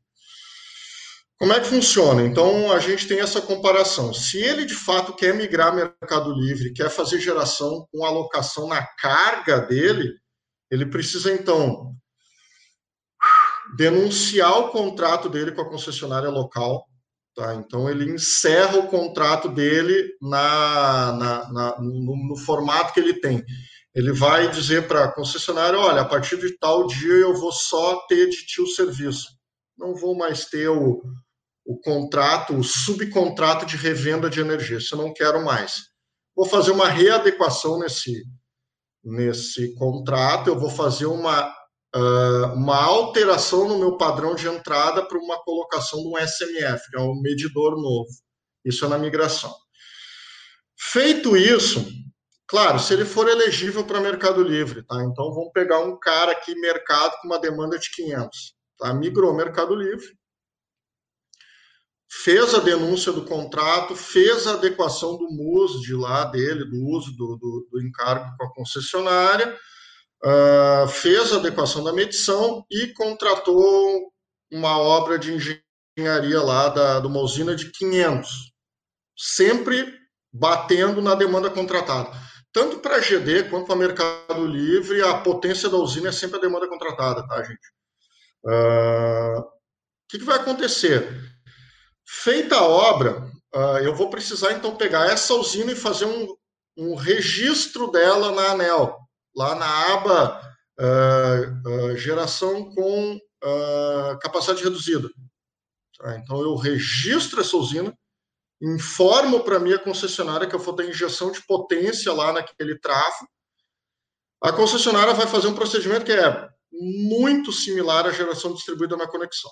[1.37, 2.23] Como é que funciona?
[2.23, 4.11] Então, a gente tem essa comparação.
[4.13, 9.59] Se ele de fato quer migrar Mercado Livre, quer fazer geração com alocação na carga
[9.59, 10.15] dele,
[10.71, 11.93] ele precisa então
[13.75, 16.86] denunciar o contrato dele com a concessionária local
[17.37, 17.53] Tá?
[17.53, 23.45] Então, ele encerra o contrato dele na, na, na no, no, formato que ele tem.
[23.93, 28.07] Ele vai dizer para a concessionária: olha, a partir de tal dia eu vou só
[28.07, 29.27] ter de ti o serviço.
[29.77, 30.99] Não vou mais ter o,
[31.63, 34.79] o contrato, o subcontrato de revenda de energia.
[34.79, 35.75] Isso eu não quero mais.
[36.35, 38.23] Vou fazer uma readequação nesse,
[39.03, 41.55] nesse contrato, eu vou fazer uma
[41.95, 46.97] uh, uma alteração no meu padrão de entrada para uma colocação de um SMF, que
[46.97, 48.09] é um medidor novo.
[48.63, 49.53] Isso é na migração.
[50.79, 51.85] Feito isso,
[52.47, 55.03] claro, se ele for elegível para Mercado Livre, tá?
[55.03, 58.93] Então vamos pegar um cara aqui, mercado, com uma demanda de 500, tá?
[58.93, 60.07] Migrou Mercado Livre,
[62.09, 67.11] fez a denúncia do contrato, fez a adequação do MUS de lá dele, do uso
[67.15, 69.57] do, do, do encargo com a concessionária,
[70.23, 74.11] uh, fez a adequação da medição e contratou
[74.51, 75.33] uma obra de
[75.97, 78.29] engenharia lá da, de uma usina de 500,
[79.17, 79.93] sempre
[80.31, 82.11] batendo na demanda contratada.
[82.53, 86.41] Tanto para a GD quanto para Mercado Livre, a potência da usina é sempre a
[86.41, 87.67] demanda contratada, tá, gente?
[88.43, 89.51] Uh, o
[90.09, 91.07] que, que, vai acontecer?
[92.05, 96.35] Feita a obra, uh, eu vou precisar então pegar essa usina e fazer um,
[96.77, 99.06] um registro dela na ANEL
[99.37, 105.07] lá na aba uh, uh, geração com uh, capacidade reduzida.
[105.97, 106.17] Tá?
[106.17, 107.95] Então, eu registro essa usina,
[108.59, 113.29] informo para a minha concessionária que eu vou dar injeção de potência lá naquele tráfego.
[114.41, 119.51] A concessionária vai fazer um procedimento que é muito similar à geração distribuída na conexão.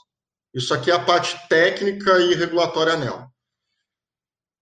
[0.53, 3.27] Isso aqui é a parte técnica e regulatória ANEL.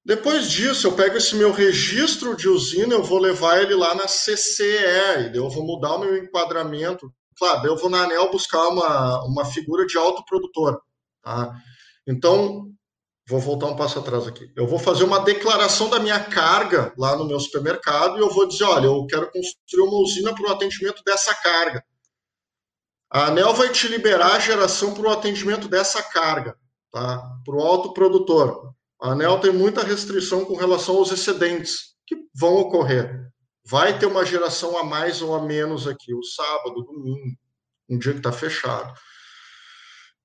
[0.05, 4.05] Depois disso, eu pego esse meu registro de usina, eu vou levar ele lá na
[4.05, 7.09] CCE, eu vou mudar o meu enquadramento.
[7.37, 10.81] Claro, eu vou na ANEL buscar uma, uma figura de autoprodutor.
[11.21, 11.55] Tá?
[12.05, 12.69] Então,
[13.27, 14.51] vou voltar um passo atrás aqui.
[14.57, 18.45] Eu vou fazer uma declaração da minha carga lá no meu supermercado e eu vou
[18.45, 21.83] dizer, olha, eu quero construir uma usina para o atendimento dessa carga.
[23.09, 26.57] A ANEL vai te liberar a geração para o atendimento dessa carga,
[26.91, 27.23] tá?
[27.45, 28.73] para o autoprodutor.
[29.03, 33.29] A ANEL tem muita restrição com relação aos excedentes que vão ocorrer.
[33.65, 37.37] Vai ter uma geração a mais ou a menos aqui, o sábado, domingo,
[37.89, 38.97] um dia que está fechado.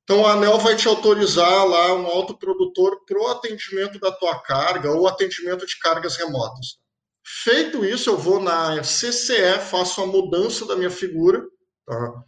[0.04, 4.92] Então, a ANEL vai te autorizar lá um autoprodutor para o atendimento da tua carga
[4.92, 6.78] ou atendimento de cargas remotas.
[7.24, 11.44] Feito isso, eu vou na CCE, faço a mudança da minha figura
[11.84, 12.22] tá?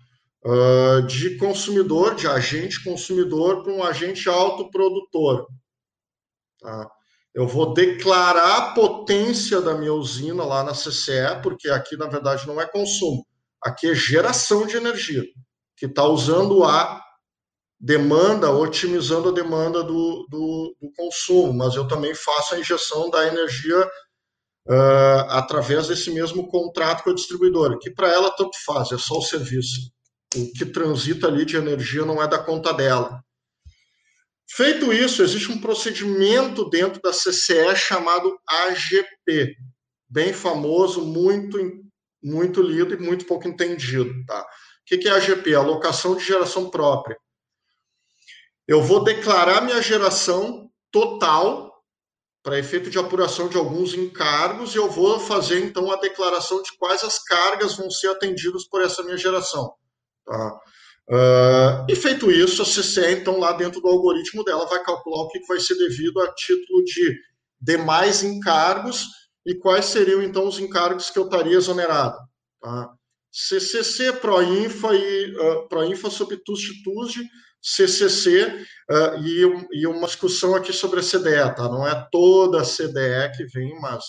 [0.44, 5.46] uh, de consumidor, de agente consumidor, para um agente autoprodutor.
[6.60, 6.90] Tá?
[7.34, 12.46] Eu vou declarar a potência da minha usina lá na CCE, porque aqui, na verdade,
[12.46, 13.24] não é consumo,
[13.62, 15.24] aqui é geração de energia,
[15.76, 17.00] que está usando a
[17.80, 23.26] demanda, otimizando a demanda do, do, do, consumo, mas eu também faço a injeção da
[23.26, 23.86] energia
[24.68, 29.18] uh, através desse mesmo contrato com a distribuidora, que para ela tanto faz, é só
[29.18, 29.90] o serviço.
[30.36, 33.24] O que transita ali de energia não é da conta dela.
[34.52, 39.56] Feito isso, existe um procedimento dentro da CCE chamado AGP,
[40.08, 41.56] bem famoso, muito,
[42.20, 44.12] muito lido e muito pouco entendido.
[44.26, 44.40] Tá?
[44.42, 44.46] O
[44.84, 45.54] que é AGP?
[45.54, 47.16] Alocação de geração própria.
[48.66, 51.70] Eu vou declarar minha geração total
[52.42, 56.76] para efeito de apuração de alguns encargos e eu vou fazer então a declaração de
[56.76, 59.74] quais as cargas vão ser atendidas por essa minha geração.
[60.24, 60.60] Tá?
[61.08, 65.28] Uh, e feito isso, a CCE, então, lá dentro do algoritmo dela, vai calcular o
[65.28, 67.16] que vai ser devido a título de
[67.60, 69.06] demais encargos
[69.44, 72.16] e quais seriam, então, os encargos que eu estaria exonerado.
[72.60, 72.92] Tá?
[73.32, 76.72] CCC, Proinfa e uh, Proinfa sob TUST
[77.62, 81.68] CCC uh, e, e, uma discussão aqui sobre a CDE, tá?
[81.68, 84.04] Não é toda a CDE que vem, mas,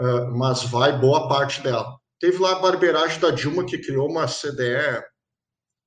[0.00, 1.96] uh, mas vai boa parte dela.
[2.20, 5.02] Teve lá a barbeiragem da Dilma, que criou uma CDE,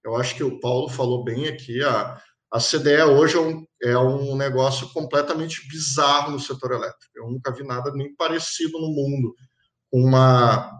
[0.03, 3.97] eu acho que o Paulo falou bem aqui, a, a CDE hoje é um, é
[3.97, 7.11] um negócio completamente bizarro no setor elétrico.
[7.15, 9.33] Eu nunca vi nada nem parecido no mundo.
[9.91, 10.71] Uma,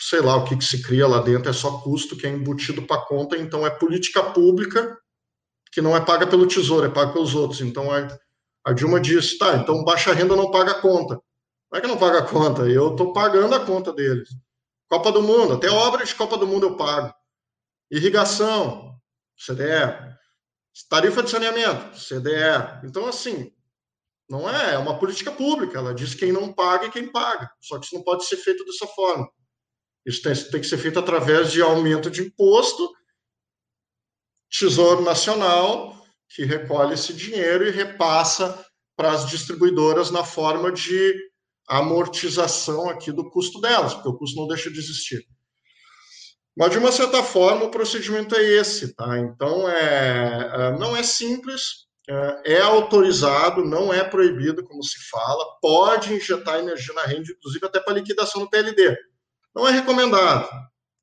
[0.00, 2.82] sei lá o que, que se cria lá dentro, é só custo que é embutido
[2.82, 4.98] para conta, então é política pública
[5.72, 7.60] que não é paga pelo tesouro, é paga pelos outros.
[7.60, 8.08] Então a,
[8.64, 11.20] a Dilma disse, tá, então baixa renda não paga a conta.
[11.70, 14.28] Não é que não paga a conta, eu estou pagando a conta deles.
[14.88, 17.14] Copa do Mundo, até obra de Copa do Mundo eu pago.
[17.90, 18.94] Irrigação,
[19.36, 20.10] CDE.
[20.88, 22.84] Tarifa de saneamento, CDE.
[22.84, 23.52] Então, assim,
[24.28, 25.78] não é, é uma política pública.
[25.78, 27.50] Ela diz quem não paga e quem paga.
[27.60, 29.28] Só que isso não pode ser feito dessa forma.
[30.06, 32.90] Isso tem, tem que ser feito através de aumento de imposto,
[34.50, 35.96] Tesouro Nacional,
[36.28, 38.64] que recolhe esse dinheiro e repassa
[38.96, 41.30] para as distribuidoras na forma de
[41.68, 45.24] amortização aqui do custo delas, porque o custo não deixa de existir.
[46.56, 49.18] Mas, de uma certa forma, o procedimento é esse, tá?
[49.18, 55.44] Então, é, é não é simples, é, é autorizado, não é proibido, como se fala,
[55.62, 58.96] pode injetar energia na rede, inclusive até para liquidação do PLD.
[59.54, 60.48] Não é recomendado,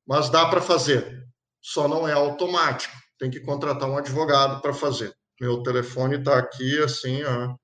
[0.06, 1.26] mas dá para fazer.
[1.60, 2.94] Só não é automático.
[3.18, 5.12] Tem que contratar um advogado para fazer.
[5.40, 7.54] Meu telefone está aqui, assim, ó.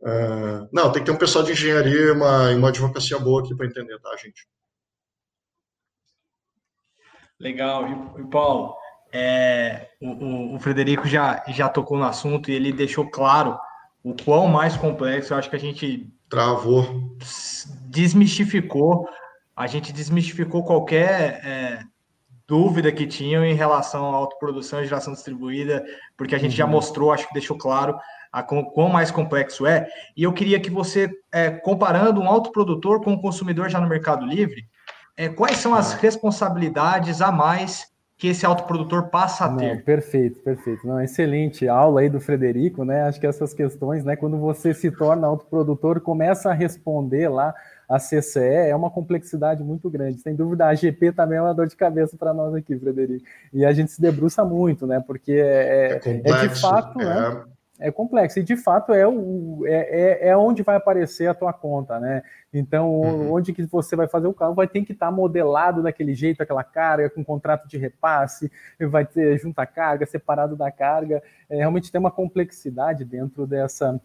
[0.00, 3.54] Uh, não, tem que ter um pessoal de engenharia e uma, uma advocacia boa aqui
[3.56, 4.46] para entender, tá, gente?
[7.44, 7.86] Legal.
[8.18, 8.74] E, Paulo,
[9.12, 13.56] é, o, o, Frederico já, já tocou no assunto e ele deixou claro
[14.02, 15.32] o quão mais complexo.
[15.32, 17.16] Eu acho que a gente Travou.
[17.86, 19.08] Desmistificou.
[19.54, 21.80] A gente desmistificou qualquer é,
[22.44, 25.84] dúvida que tinham em relação à autoprodução e geração distribuída,
[26.16, 26.56] porque a gente uhum.
[26.56, 27.96] já mostrou, acho que deixou claro
[28.32, 29.86] a quão mais complexo é.
[30.16, 34.26] E eu queria que você, é, comparando um autoprodutor com um consumidor já no Mercado
[34.26, 34.66] Livre,
[35.16, 39.74] é, quais são as responsabilidades a mais que esse autoprodutor passa a ter.
[39.74, 40.86] Não, perfeito, perfeito.
[40.86, 43.02] Não, excelente aula aí do Frederico, né?
[43.02, 47.52] Acho que essas questões, né, quando você se torna autoprodutor, começa a responder lá
[47.88, 50.20] a CCE, é uma complexidade muito grande.
[50.20, 53.24] Sem dúvida, a GP também é uma dor de cabeça para nós aqui, Frederico.
[53.52, 55.02] E a gente se debruça muito, né?
[55.06, 57.04] Porque é, é, complexo, é de fato, né?
[57.04, 57.30] é...
[57.30, 57.44] né?
[57.84, 58.38] É complexo.
[58.38, 62.22] E de fato é, o, é, é, é, onde vai aparecer a tua conta, né?
[62.52, 63.32] Então, uhum.
[63.34, 66.42] onde que você vai fazer o carro vai ter que estar tá modelado daquele jeito,
[66.42, 71.22] aquela carga, com contrato de repasse, vai ter junta carga, separado da carga.
[71.48, 74.00] É, realmente tem uma complexidade dentro dessa,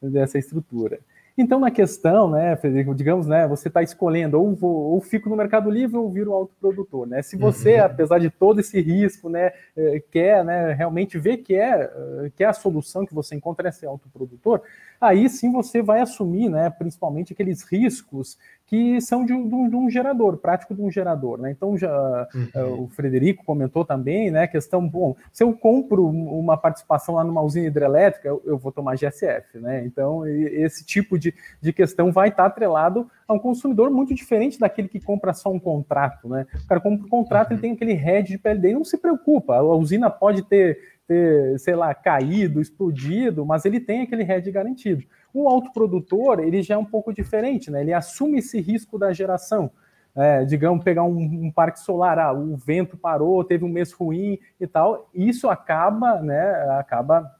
[0.00, 0.98] dessa estrutura.
[1.40, 5.36] Então, na questão, né, Frederico, digamos, né, você está escolhendo ou, vou, ou fico no
[5.36, 7.22] Mercado Livre ou viro autoprodutor, né?
[7.22, 7.84] Se você, uhum.
[7.84, 12.42] apesar de todo esse risco, né, eh, quer, né, realmente ver que é, eh, que
[12.42, 14.62] é a solução que você encontra é ser autoprodutor,
[15.00, 18.36] aí sim você vai assumir, né, principalmente aqueles riscos
[18.68, 21.50] que são de um, de um, de um gerador, prático de um gerador, né?
[21.50, 22.48] Então já uhum.
[22.54, 24.46] uh, o Frederico comentou também, né?
[24.46, 28.94] Questão, bom, se eu compro uma participação lá numa usina hidrelétrica, eu, eu vou tomar
[28.94, 29.86] GSF, né?
[29.86, 34.88] Então esse tipo de, de questão vai estar atrelado a um consumidor muito diferente daquele
[34.88, 36.46] que compra só um contrato, né?
[36.62, 37.54] O cara compra um contrato, uhum.
[37.54, 41.74] ele tem aquele head de PLD não se preocupa, a usina pode ter ter, sei
[41.74, 45.02] lá, caído, explodido, mas ele tem aquele RED garantido.
[45.32, 47.80] O autoprodutor, ele já é um pouco diferente, né?
[47.80, 49.70] Ele assume esse risco da geração.
[50.14, 54.38] É, digamos, pegar um, um, parque solar, ah, o vento parou, teve um mês ruim
[54.60, 56.42] e tal, isso acaba, né,
[56.76, 57.30] acaba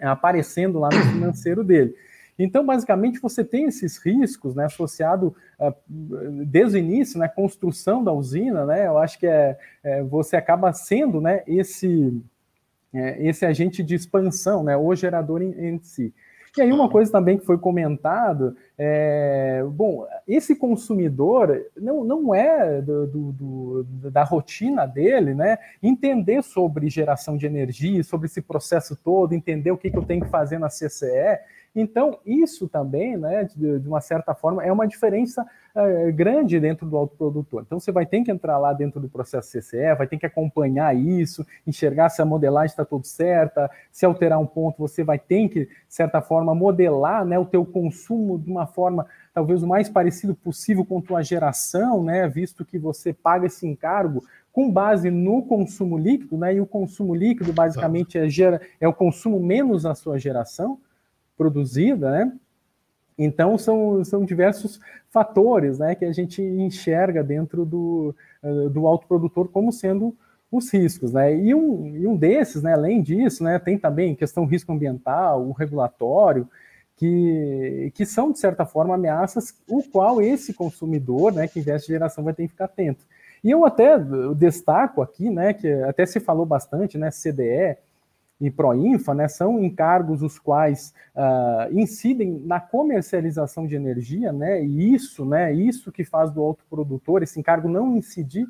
[0.00, 1.96] aparecendo lá no financeiro dele.
[2.38, 5.74] Então, basicamente, você tem esses riscos né, associados uh,
[6.46, 10.72] desde o início, né, construção da usina, né, eu acho que é, é você acaba
[10.72, 12.22] sendo né, esse,
[12.94, 16.12] é, esse agente de expansão, né, o gerador em, em si.
[16.54, 22.82] E aí uma coisa também que foi comentado, é, bom, esse consumidor não, não é
[22.82, 25.56] do, do, do, da rotina dele, né?
[25.82, 30.22] Entender sobre geração de energia, sobre esse processo todo, entender o que, que eu tenho
[30.22, 31.40] que fazer na CCE.
[31.74, 36.86] Então, isso também, né, de, de uma certa forma, é uma diferença é, grande dentro
[36.86, 37.62] do autoprodutor.
[37.62, 40.94] Então, você vai ter que entrar lá dentro do processo CCE, vai ter que acompanhar
[40.94, 45.48] isso, enxergar se a modelagem está tudo certa, se alterar um ponto, você vai ter
[45.48, 49.88] que, de certa forma, modelar né, o teu consumo de uma forma talvez o mais
[49.88, 55.10] parecido possível com a tua geração, né, visto que você paga esse encargo com base
[55.10, 59.86] no consumo líquido, né, e o consumo líquido basicamente é, gera, é o consumo menos
[59.86, 60.78] a sua geração,
[61.36, 62.32] produzida, né?
[63.18, 64.80] Então, são, são diversos
[65.10, 70.16] fatores né, que a gente enxerga dentro do, eh, do autoprodutor como sendo
[70.50, 71.12] os riscos.
[71.12, 71.36] Né?
[71.36, 75.52] E, um, e um desses, né, além disso, né, tem também questão risco ambiental, o
[75.52, 76.48] regulatório,
[76.96, 82.22] que, que são, de certa forma, ameaças, o qual esse consumidor né, que investe geração
[82.22, 83.04] vai ter que ficar atento.
[83.42, 83.98] E eu até
[84.36, 87.76] destaco aqui, né, que até se falou bastante, né, CDE,
[88.42, 94.92] e Proinfa, né, são encargos os quais uh, incidem na comercialização de energia, né, e
[94.92, 98.44] isso, né, isso que faz do autoprodutor, esse encargo não incidir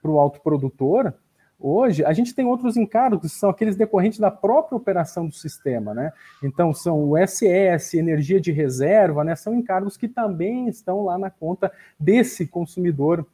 [0.00, 1.12] para o autoprodutor,
[1.58, 5.92] hoje a gente tem outros encargos, que são aqueles decorrentes da própria operação do sistema,
[5.92, 11.18] né, então são o SS, energia de reserva, né, são encargos que também estão lá
[11.18, 13.26] na conta desse consumidor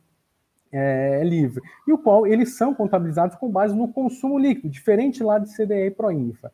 [0.72, 5.38] é, livre, e o qual eles são contabilizados com base no consumo líquido, diferente lá
[5.38, 6.50] de CDE e Proinfa.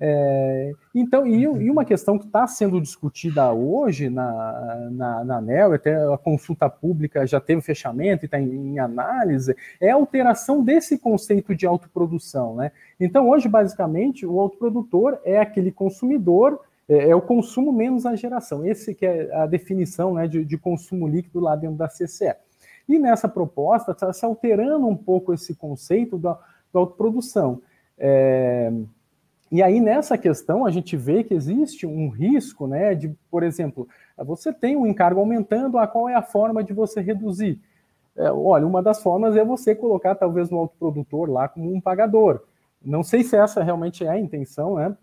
[0.00, 5.72] É, então, e, e, uma questão que está sendo discutida hoje na, na, na ANEL,
[5.72, 10.62] até a consulta pública já teve fechamento e está em, em, análise, é a alteração
[10.62, 12.54] desse conceito de autoprodução.
[12.54, 12.70] Né?
[13.00, 18.64] Então, hoje, basicamente, o autoprodutor é aquele consumidor, é, é o consumo menos a geração.
[18.64, 22.36] Esse que é a definição né, de, de consumo líquido lá dentro da CCE.
[22.88, 26.32] E nessa proposta está se alterando um pouco esse conceito da,
[26.72, 27.60] da autoprodução.
[27.98, 28.72] É,
[29.50, 33.88] e aí, nessa questão, a gente vê que existe um risco, né, de, por exemplo,
[34.16, 37.60] você tem um encargo aumentando, a qual é a forma de você reduzir?
[38.16, 42.42] É, olha, uma das formas é você colocar, talvez, no autoprodutor lá como um pagador.
[42.84, 44.96] Não sei se essa realmente é a intenção, né?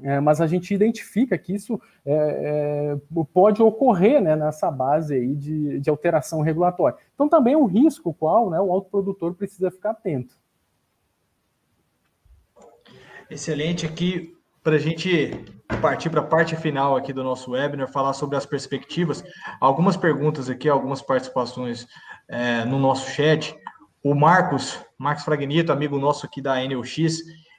[0.00, 5.34] É, mas a gente identifica que isso é, é, pode ocorrer né, nessa base aí
[5.34, 6.96] de, de, alteração regulatória.
[7.14, 10.34] Então, também é um risco qual né, o autoprodutor precisa ficar atento.
[13.28, 15.32] Excelente aqui para a gente
[15.80, 19.24] partir para a parte final aqui do nosso webinar, falar sobre as perspectivas.
[19.60, 21.86] Algumas perguntas aqui, algumas participações
[22.28, 23.54] é, no nosso chat.
[24.02, 27.18] O Marcos, Marcos Fragnito, amigo nosso aqui da NUX,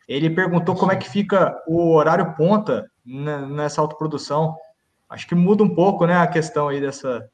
[0.10, 4.55] ele perguntou como é que fica o horário ponta nessa autoprodução.
[5.07, 7.30] Acho que muda um pouco, né, a questão aí dessa.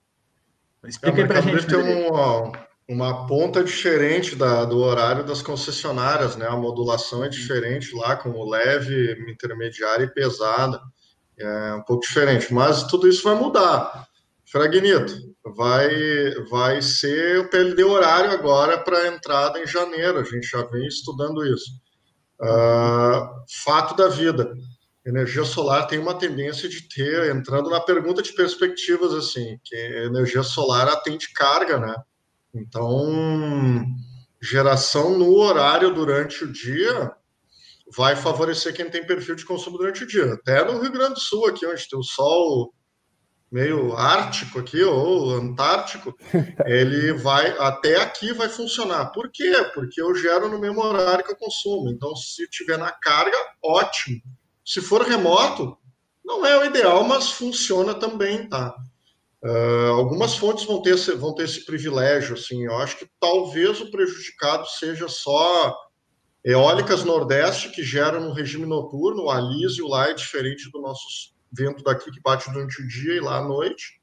[0.85, 1.65] Explica é, aí pra gente.
[1.65, 2.51] Tem um,
[2.87, 6.47] uma ponta diferente da, do horário das concessionárias, né?
[6.47, 10.77] A modulação é diferente lá, como leve, intermediária e pesada.
[11.37, 14.05] É um pouco diferente, mas tudo isso vai mudar.
[14.45, 15.13] Fragnito,
[15.55, 15.89] vai,
[16.49, 20.19] vai ser o PLD horário agora para entrada em janeiro.
[20.19, 21.84] A gente já vem estudando isso.
[22.41, 24.53] Uh, fato da vida.
[25.05, 30.41] Energia solar tem uma tendência de ter, entrando na pergunta de perspectivas, assim, que energia
[30.41, 31.95] solar atende carga, né?
[32.53, 33.85] Então,
[34.41, 37.11] geração no horário durante o dia
[37.95, 40.33] vai favorecer quem tem perfil de consumo durante o dia.
[40.33, 42.73] Até no Rio Grande do Sul, aqui, onde tem o sol
[43.55, 46.13] meio ártico aqui, ou antártico,
[46.67, 49.13] ele vai, até aqui vai funcionar.
[49.13, 49.53] Por quê?
[49.73, 51.89] Porque eu gero no mesmo horário que eu consumo.
[51.89, 54.21] Então, se tiver na carga, ótimo.
[54.65, 55.77] Se for remoto,
[56.23, 58.75] não é o ideal, mas funciona também, tá?
[59.41, 63.79] Uh, algumas fontes vão ter, esse, vão ter esse privilégio, assim, eu acho que talvez
[63.79, 65.73] o prejudicado seja só
[66.43, 71.07] eólicas Nordeste, que geram no regime noturno, o Alísio lá é diferente do nosso
[71.55, 74.01] vento daqui que bate durante o dia e lá à noite.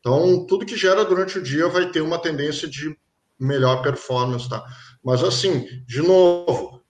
[0.00, 2.96] Então, tudo que gera durante o dia vai ter uma tendência de
[3.38, 4.64] melhor performance, tá?
[5.02, 6.82] Mas, assim, de novo,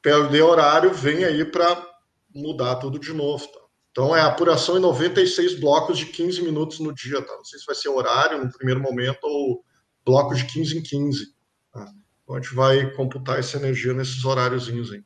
[0.00, 1.90] PLD horário vem aí para
[2.34, 3.46] mudar tudo de novo.
[3.46, 3.60] Tá?
[3.90, 7.22] Então, é apuração em 96 blocos de 15 minutos no dia.
[7.22, 7.36] Tá?
[7.36, 9.64] Não sei se vai ser horário no primeiro momento ou
[10.04, 11.26] bloco de 15 em 15.
[11.72, 11.92] Tá?
[12.22, 15.04] Então, a gente vai computar essa energia nesses horáriozinhos aí.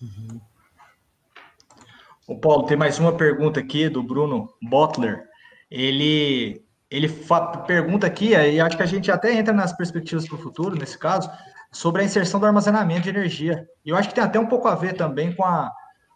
[0.00, 0.40] Uhum.
[2.26, 5.24] O Paulo, tem mais uma pergunta aqui do Bruno Butler.
[5.70, 6.60] Ele,
[6.90, 7.08] ele
[7.66, 10.98] pergunta aqui, e acho que a gente até entra nas perspectivas para o futuro, nesse
[10.98, 11.30] caso,
[11.70, 13.64] sobre a inserção do armazenamento de energia.
[13.84, 15.70] E eu acho que tem até um pouco a ver também com a,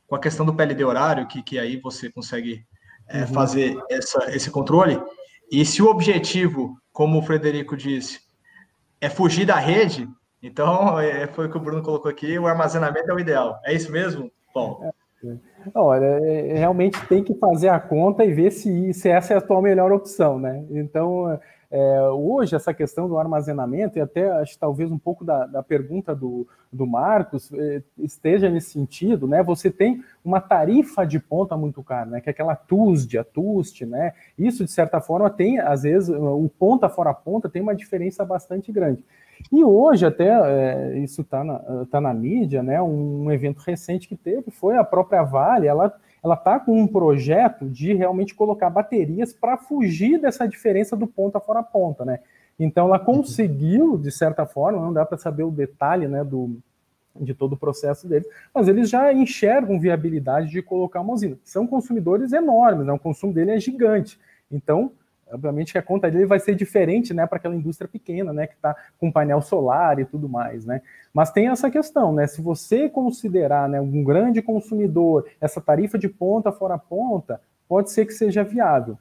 [0.09, 2.67] com a questão do PLD horário, que, que aí você consegue
[3.09, 3.27] é, uhum.
[3.29, 5.01] fazer essa, esse controle.
[5.51, 8.21] E se o objetivo, como o Frederico disse,
[9.01, 10.09] é fugir da rede,
[10.43, 13.61] então é, foi o que o Bruno colocou aqui, o armazenamento é o ideal.
[13.65, 14.85] É isso mesmo, Paulo?
[14.85, 15.50] É.
[15.75, 19.41] Olha, é, realmente tem que fazer a conta e ver se, se essa é a
[19.41, 20.65] tua melhor opção, né?
[20.71, 21.39] Então,
[21.71, 26.15] é, hoje, essa questão do armazenamento, e até acho talvez um pouco da, da pergunta
[26.15, 29.41] do, do Marcos é, esteja nesse sentido, né?
[29.45, 32.21] Você tem uma tarifa de ponta muito cara, né?
[32.21, 34.15] Que é aquela TUSD, a TUST, né?
[34.37, 38.73] Isso, de certa forma, tem, às vezes, o ponta fora ponta tem uma diferença bastante
[38.73, 39.05] grande.
[39.51, 42.81] E hoje, até é, isso está na, tá na mídia, né?
[42.81, 47.67] Um, evento recente que teve foi a própria Vale, ela ela está com um projeto
[47.67, 52.21] de realmente colocar baterias para fugir dessa diferença do ponta fora ponta, né?
[52.59, 56.59] Então ela conseguiu, de certa forma, não dá para saber o detalhe, né, do,
[57.19, 61.39] de todo o processo deles, mas eles já enxergam viabilidade de colocar uma usina.
[61.43, 62.93] São consumidores enormes, né?
[62.93, 64.19] o consumo dele é gigante.
[64.51, 64.93] Então,
[65.33, 68.55] obviamente que a conta dele vai ser diferente, né, para aquela indústria pequena, né, que
[68.55, 70.83] está com painel solar e tudo mais, né.
[71.13, 76.09] Mas tem essa questão, né, se você considerar, né, um grande consumidor, essa tarifa de
[76.09, 78.99] ponta fora ponta, pode ser que seja viável.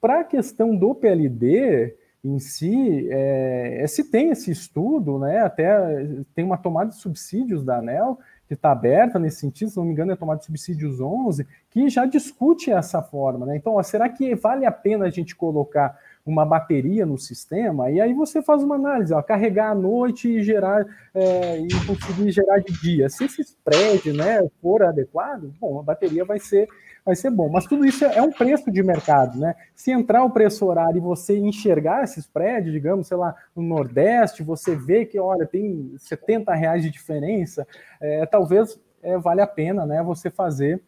[0.00, 6.06] Para a questão do PLD em si, é, é, se tem esse estudo, né, até
[6.34, 9.92] tem uma tomada de subsídios da ANEL, que está aberta nesse sentido, se não me
[9.92, 13.46] engano, é tomada de subsídios 11, que já discute essa forma.
[13.46, 13.56] Né?
[13.56, 18.00] Então, ó, será que vale a pena a gente colocar uma bateria no sistema, e
[18.00, 20.84] aí você faz uma análise, ó, carregar à noite e gerar
[21.14, 23.08] é, e conseguir gerar de dia.
[23.08, 26.66] Se esse spread né, for adequado, bom, a bateria vai ser
[27.06, 27.48] vai ser bom.
[27.48, 29.54] Mas tudo isso é um preço de mercado, né?
[29.76, 34.42] Se entrar o preço horário e você enxergar esse spread, digamos, sei lá, no Nordeste,
[34.42, 37.64] você vê que, olha, tem 70 reais de diferença,
[38.00, 40.82] é, talvez é, vale a pena, né, você fazer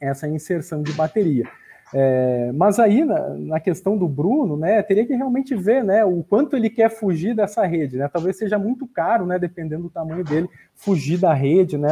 [0.00, 1.44] essa inserção de bateria.
[1.92, 6.24] É, mas aí, na, na, questão do Bruno, né, teria que realmente ver né, o
[6.24, 7.98] quanto ele quer fugir dessa rede.
[7.98, 8.08] Né?
[8.08, 11.90] Talvez seja muito caro, né, dependendo do tamanho dele, fugir da rede, né,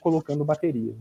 [0.00, 0.94] colocando bateria.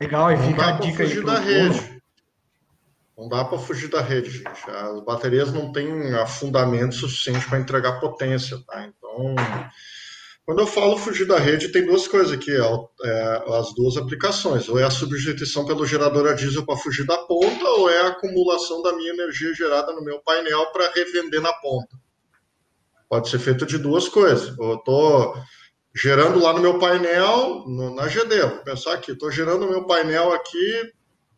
[0.00, 1.24] Legal, e fica a dica aí.
[1.24, 2.00] da rede.
[3.16, 4.70] Não dá para fugir da rede, gente.
[4.70, 8.86] As baterias não têm afundamento suficiente para entregar potência, tá?
[8.86, 9.34] Então,
[10.46, 14.66] quando eu falo fugir da rede, tem duas coisas aqui, é, é, as duas aplicações.
[14.70, 18.08] Ou é a substituição pelo gerador a diesel para fugir da ponta, ou é a
[18.08, 21.94] acumulação da minha energia gerada no meu painel para revender na ponta.
[23.06, 24.56] Pode ser feito de duas coisas.
[24.58, 25.34] Eu estou
[25.94, 29.84] gerando lá no meu painel, no, na GD, vou pensar aqui, estou gerando o meu
[29.84, 30.92] painel aqui,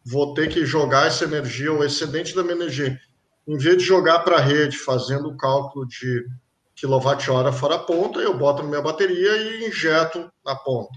[0.05, 2.99] vou ter que jogar essa energia, o excedente da minha energia,
[3.47, 6.27] em vez de jogar para a rede, fazendo o cálculo de
[6.75, 10.93] quilowatt-hora fora a ponta, eu boto na minha bateria e injeto na ponta.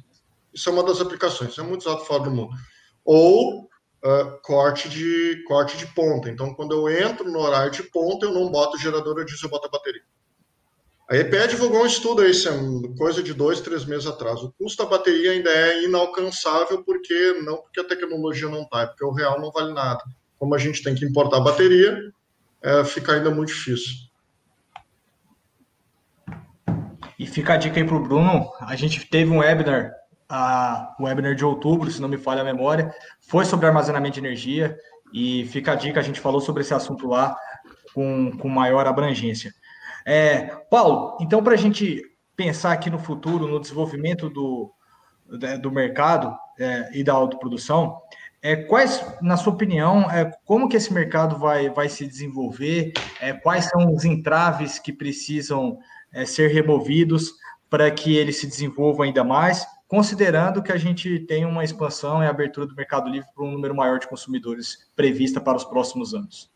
[0.54, 2.56] Isso é uma das aplicações, é muito usado fora do mundo.
[3.04, 3.64] Ou
[4.06, 6.30] uh, corte, de, corte de ponta.
[6.30, 9.50] Então, quando eu entro no horário de ponta, eu não boto gerador, eu disse, eu
[9.50, 10.02] boto a bateria.
[11.08, 12.32] A EPE divulgou um estudo aí,
[12.98, 14.42] coisa de dois, três meses atrás.
[14.42, 18.86] O custo da bateria ainda é inalcançável, porque não porque a tecnologia não está, é
[18.88, 20.04] porque o real não vale nada.
[20.40, 22.12] Como a gente tem que importar bateria,
[22.64, 23.94] é, fica ainda muito difícil.
[27.20, 28.52] E fica a dica aí para o Bruno.
[28.62, 29.94] A gente teve um webinar,
[30.28, 32.92] a, webinar de outubro, se não me falha a memória,
[33.30, 34.76] foi sobre armazenamento de energia.
[35.14, 37.38] E fica a dica, a gente falou sobre esse assunto lá
[37.94, 39.54] com, com maior abrangência.
[40.06, 42.02] É, Paulo, então, para a gente
[42.36, 44.72] pensar aqui no futuro, no desenvolvimento do,
[45.62, 48.00] do mercado é, e da autoprodução,
[48.42, 52.94] é, quais, na sua opinião, é, como que esse mercado vai, vai se desenvolver?
[53.20, 55.80] É, quais são os entraves que precisam
[56.14, 57.34] é, ser removidos
[57.72, 62.28] para que ele se desenvolva ainda mais, considerando que a gente tem uma expansão e
[62.28, 66.54] abertura do mercado livre para um número maior de consumidores prevista para os próximos anos?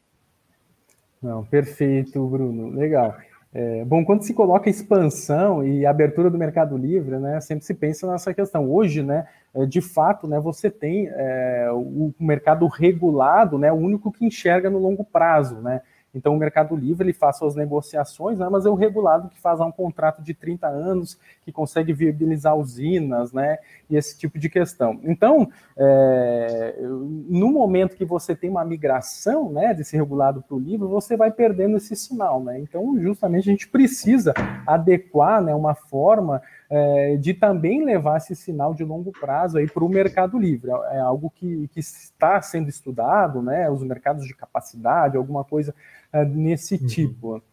[1.20, 2.70] Não, perfeito, Bruno.
[2.70, 3.18] Legal.
[3.52, 8.10] É, bom, quando se coloca expansão e abertura do mercado livre, né, sempre se pensa
[8.10, 8.70] nessa questão.
[8.72, 14.12] Hoje, né, é, de fato, né, você tem é, o mercado regulado, né, o único
[14.12, 15.82] que enxerga no longo prazo, né.
[16.14, 19.60] Então, o Mercado Livre ele faz suas negociações, né, mas é o regulado que faz
[19.60, 23.58] um contrato de 30 anos, que consegue viabilizar usinas, né,
[23.90, 25.00] e esse tipo de questão.
[25.04, 30.88] Então, é, no momento que você tem uma migração né, desse regulado para o livre,
[30.88, 32.44] você vai perdendo esse sinal.
[32.44, 32.60] Né?
[32.60, 34.34] Então, justamente, a gente precisa
[34.66, 39.90] adequar né, uma forma é, de também levar esse sinal de longo prazo para o
[39.90, 40.72] mercado livre.
[40.92, 45.74] É algo que, que está sendo estudado, né, os mercados de capacidade, alguma coisa
[46.14, 46.88] é, nesse uhum.
[46.88, 47.44] tipo.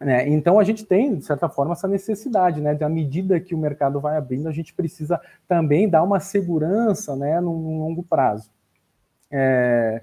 [0.00, 0.28] Né?
[0.28, 2.76] Então a gente tem, de certa forma, essa necessidade, né?
[2.80, 7.40] À medida que o mercado vai abrindo, a gente precisa também dar uma segurança né,
[7.40, 8.48] num longo prazo.
[9.30, 10.00] É,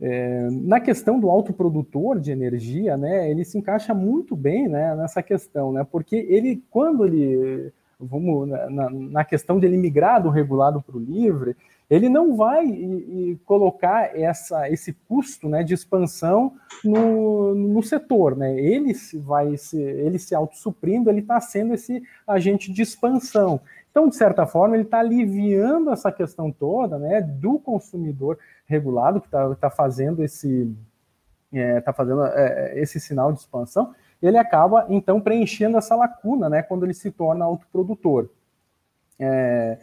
[0.00, 5.22] é, na questão do autoprodutor de energia, né, ele se encaixa muito bem né, nessa
[5.22, 10.80] questão, né, porque ele, quando ele, vamos, na, na questão de ele migrar do regulado
[10.80, 11.54] para o livre,
[11.90, 16.52] ele não vai e, e colocar essa, esse custo né, de expansão
[16.84, 18.36] no, no setor.
[18.36, 18.58] Né?
[18.60, 23.60] Ele se vai se, ele se autossuprindo, ele está sendo esse agente de expansão.
[23.90, 29.26] Então, de certa forma, ele está aliviando essa questão toda né, do consumidor regulado que
[29.26, 30.72] está tá fazendo esse
[31.52, 33.92] é, tá fazendo é, esse sinal de expansão,
[34.22, 38.28] ele acaba então preenchendo essa lacuna, né, quando ele se torna autoprodutor.
[39.18, 39.78] É,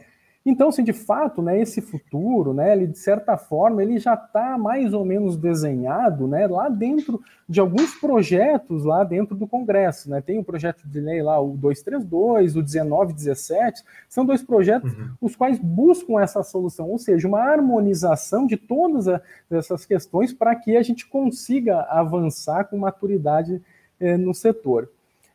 [0.50, 4.58] então, assim, de fato, né, esse futuro, né, ele, de certa forma, ele já está
[4.58, 10.10] mais ou menos desenhado né, lá dentro de alguns projetos lá dentro do Congresso.
[10.10, 10.22] Né?
[10.22, 15.10] Tem o projeto de lei lá, o 232, o 1917, são dois projetos uhum.
[15.20, 19.06] os quais buscam essa solução, ou seja, uma harmonização de todas
[19.52, 23.62] essas questões para que a gente consiga avançar com maturidade
[24.00, 24.90] eh, no setor.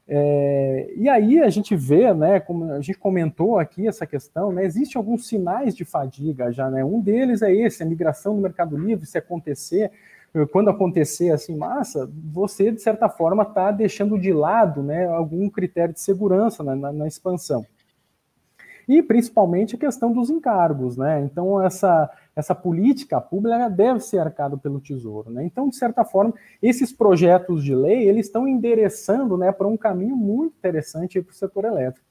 [0.06, 4.64] É, e aí a gente vê, né, como a gente comentou aqui essa questão, né,
[4.64, 8.76] existem alguns sinais de fadiga já, né, um deles é esse, a migração no Mercado
[8.76, 9.92] Livre, se acontecer,
[10.50, 15.94] quando acontecer assim, massa, você de certa forma está deixando de lado, né, algum critério
[15.94, 17.64] de segurança na, na, na expansão
[18.98, 21.20] e principalmente a questão dos encargos, né?
[21.20, 25.44] Então essa essa política pública deve ser arcada pelo Tesouro, né?
[25.44, 30.16] Então de certa forma esses projetos de lei eles estão endereçando, né, para um caminho
[30.16, 32.06] muito interessante para o setor elétrico.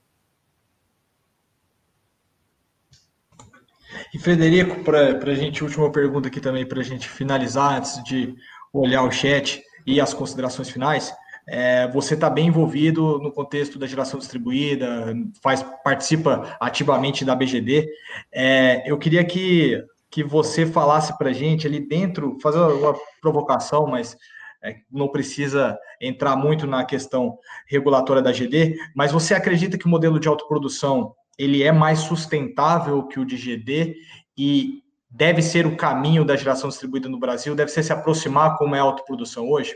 [4.14, 8.36] E Frederico, para a gente, última pergunta aqui também para a gente finalizar antes de
[8.74, 11.14] olhar o chat e as considerações finais.
[11.54, 15.14] É, você está bem envolvido no contexto da geração distribuída,
[15.44, 17.90] faz participa ativamente da BGD.
[18.32, 23.86] É, eu queria que, que você falasse para a gente ali dentro, fazer uma provocação,
[23.86, 24.16] mas
[24.64, 27.38] é, não precisa entrar muito na questão
[27.68, 33.06] regulatória da GD, mas você acredita que o modelo de autoprodução ele é mais sustentável
[33.08, 33.98] que o de GD
[34.38, 37.54] e deve ser o caminho da geração distribuída no Brasil?
[37.56, 39.76] Deve ser se aproximar como é a autoprodução hoje?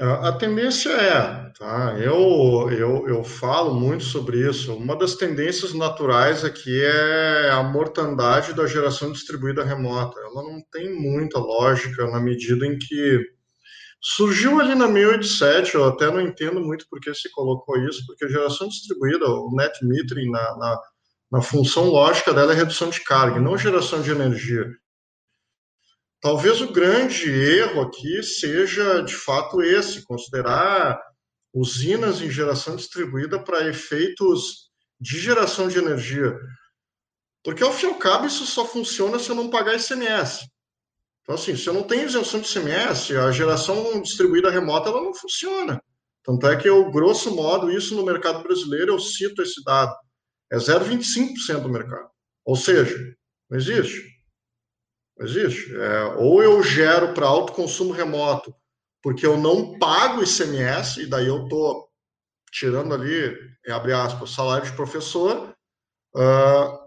[0.00, 1.96] A tendência é, tá?
[2.00, 4.74] Eu, eu, eu falo muito sobre isso.
[4.74, 10.18] Uma das tendências naturais aqui é a mortandade da geração distribuída remota.
[10.18, 13.20] Ela não tem muita lógica na medida em que
[14.00, 15.76] surgiu ali na 1087.
[15.76, 19.54] Eu até não entendo muito por que se colocou isso, porque a geração distribuída, o
[19.54, 20.80] net metering, na, na,
[21.30, 24.66] na função lógica dela é redução de carga, não geração de energia.
[26.24, 30.98] Talvez o grande erro aqui seja, de fato, esse: considerar
[31.52, 36.34] usinas em geração distribuída para efeitos de geração de energia.
[37.44, 40.48] Porque, ao fim e ao cabo, isso só funciona se eu não pagar ICMS.
[41.20, 45.12] Então, assim, se eu não tenho isenção de ICMS, a geração distribuída remota ela não
[45.12, 45.78] funciona.
[46.22, 49.94] Tanto é que, eu, grosso modo, isso no mercado brasileiro, eu cito esse dado,
[50.50, 52.08] é 0,25% do mercado.
[52.46, 52.96] Ou seja,
[53.50, 54.13] não existe.
[55.20, 55.74] Existe.
[55.74, 58.54] É, ou eu gero para alto consumo remoto,
[59.02, 61.88] porque eu não pago ICMS, e daí eu estou
[62.50, 63.36] tirando ali,
[63.68, 65.54] abre aspas, salário de professor.
[66.14, 66.78] Uh,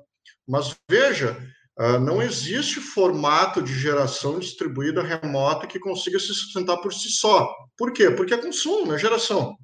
[0.48, 1.38] mas veja,
[1.78, 7.54] uh, não existe formato de geração distribuída remota que consiga se sustentar por si só.
[7.78, 8.10] Por quê?
[8.10, 9.58] Porque é consumo, é geração.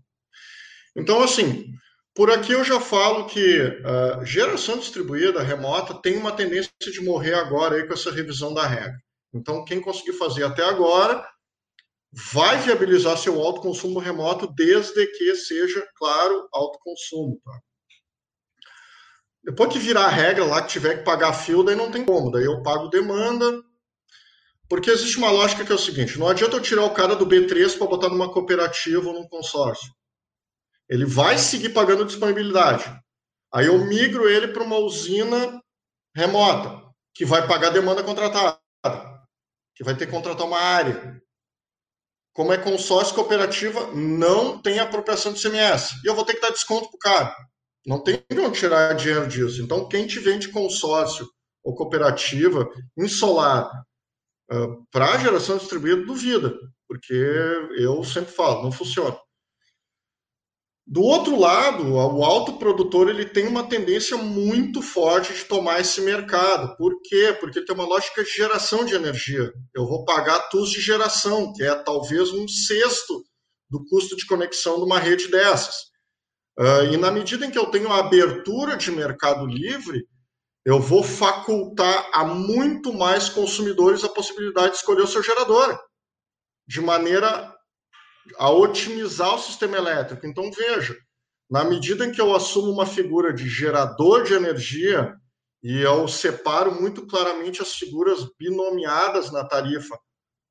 [0.96, 1.74] Então, assim,
[2.16, 7.34] por aqui eu já falo que uh, geração distribuída remota tem uma tendência de morrer
[7.34, 8.98] agora aí com essa revisão da regra.
[9.34, 11.26] Então, quem conseguir fazer até agora
[12.12, 17.42] vai viabilizar seu autoconsumo remoto, desde que seja, claro, autoconsumo.
[17.44, 17.60] Tá?
[19.44, 22.30] Depois que virar a regra lá, que tiver que pagar fio, daí não tem como.
[22.30, 23.60] Daí eu pago demanda,
[24.70, 27.26] porque existe uma lógica que é o seguinte: não adianta eu tirar o cara do
[27.26, 29.92] B3 para botar numa cooperativa ou num consórcio.
[30.90, 32.86] Ele vai seguir pagando disponibilidade.
[33.54, 35.62] Aí eu migro ele para uma usina
[36.16, 36.84] remota,
[37.14, 38.60] que vai pagar demanda contratada.
[39.76, 41.22] que vai ter que contratar uma área.
[42.34, 45.94] Como é consórcio cooperativa, não tem apropriação de CMS.
[46.04, 47.36] E eu vou ter que dar desconto para o cara.
[47.86, 49.62] Não tem de onde tirar dinheiro disso.
[49.62, 51.28] Então, quem te vende consórcio
[51.64, 53.70] ou cooperativa em solar
[54.52, 56.58] uh, para geração distribuída, duvida.
[56.88, 57.14] Porque
[57.78, 59.18] eu sempre falo, não funciona.
[60.86, 66.76] Do outro lado, o autoprodutor ele tem uma tendência muito forte de tomar esse mercado.
[66.76, 67.36] Por quê?
[67.40, 69.52] Porque tem uma lógica de geração de energia.
[69.74, 73.24] Eu vou pagar TUS de geração, que é talvez um sexto
[73.70, 75.76] do custo de conexão de uma rede dessas.
[76.60, 80.06] Uh, e na medida em que eu tenho a abertura de mercado livre,
[80.66, 85.80] eu vou facultar a muito mais consumidores a possibilidade de escolher o seu gerador,
[86.68, 87.53] de maneira
[88.38, 90.26] a otimizar o sistema elétrico.
[90.26, 90.98] Então, veja,
[91.50, 95.16] na medida em que eu assumo uma figura de gerador de energia
[95.62, 99.98] e eu separo muito claramente as figuras binomiadas na tarifa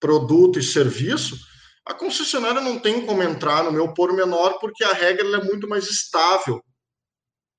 [0.00, 1.36] produto e serviço,
[1.86, 5.88] a concessionária não tem como entrar no meu pormenor porque a regra é muito mais
[5.88, 6.62] estável.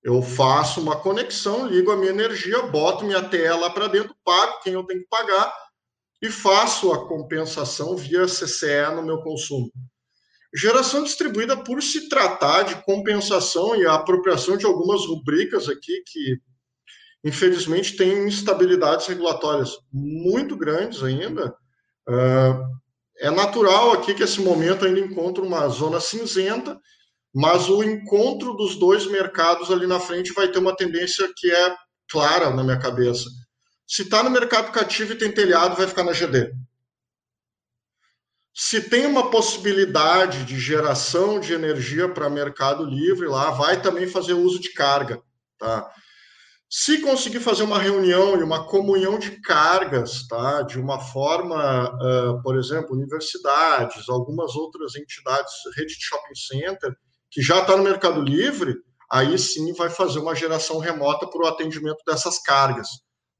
[0.03, 4.59] Eu faço uma conexão, ligo a minha energia, boto minha TE lá para dentro, pago
[4.61, 5.53] quem eu tenho que pagar
[6.21, 9.71] e faço a compensação via CCE no meu consumo.
[10.55, 16.39] Geração distribuída, por se tratar de compensação e apropriação de algumas rubricas aqui que,
[17.23, 21.49] infelizmente, têm instabilidades regulatórias muito grandes ainda,
[22.07, 22.73] uh,
[23.17, 26.79] é natural aqui que esse momento ainda encontre uma zona cinzenta,
[27.33, 31.75] mas o encontro dos dois mercados ali na frente vai ter uma tendência que é
[32.07, 33.27] clara na minha cabeça.
[33.87, 36.51] Se está no mercado cativo e tem telhado, vai ficar na GD
[38.53, 44.33] se tem uma possibilidade de geração de energia para mercado livre lá, vai também fazer
[44.33, 45.19] uso de carga,
[45.57, 45.89] tá?
[46.69, 50.61] Se conseguir fazer uma reunião e uma comunhão de cargas, tá?
[50.61, 56.95] De uma forma, uh, por exemplo, universidades, algumas outras entidades, rede de shopping center,
[57.31, 58.75] que já está no mercado livre,
[59.11, 62.87] aí sim vai fazer uma geração remota para o atendimento dessas cargas.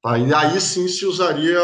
[0.02, 0.18] Tá?
[0.18, 1.60] E aí sim se usaria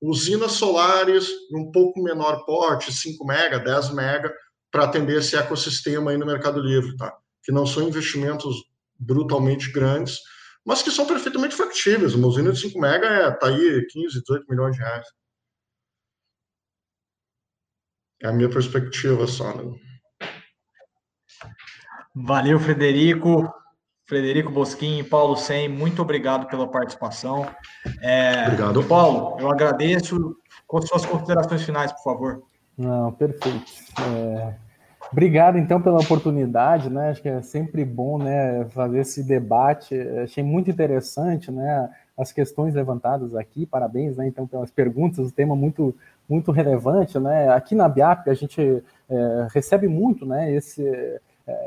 [0.00, 4.32] usinas solares um pouco menor porte, 5 mega, 10 mega,
[4.70, 7.16] para atender esse ecossistema aí no Mercado Livre, tá?
[7.42, 8.56] Que não são investimentos
[8.98, 10.18] brutalmente grandes,
[10.64, 12.14] mas que são perfeitamente factíveis.
[12.14, 15.06] Uma usina de 5 mega é, tá aí 15, 18 milhões de reais.
[18.20, 19.78] É a minha perspectiva só, né?
[22.14, 23.48] Valeu, Frederico.
[24.08, 27.46] Frederico Bosquim e Paulo Sem, muito obrigado pela participação.
[28.00, 28.82] É, obrigado.
[28.84, 30.34] Paulo, eu agradeço.
[30.66, 32.42] Com suas considerações finais, por favor.
[32.76, 33.64] Não, perfeito.
[34.00, 34.54] É,
[35.10, 37.10] obrigado, então, pela oportunidade, né?
[37.10, 39.94] Acho que é sempre bom, né, fazer esse debate.
[40.22, 43.66] Achei muito interessante, né, as questões levantadas aqui.
[43.66, 45.28] Parabéns, né, então, pelas perguntas.
[45.28, 45.94] O tema muito,
[46.28, 47.50] muito relevante, né?
[47.50, 51.20] Aqui na BIAP a gente é, recebe muito, né, esse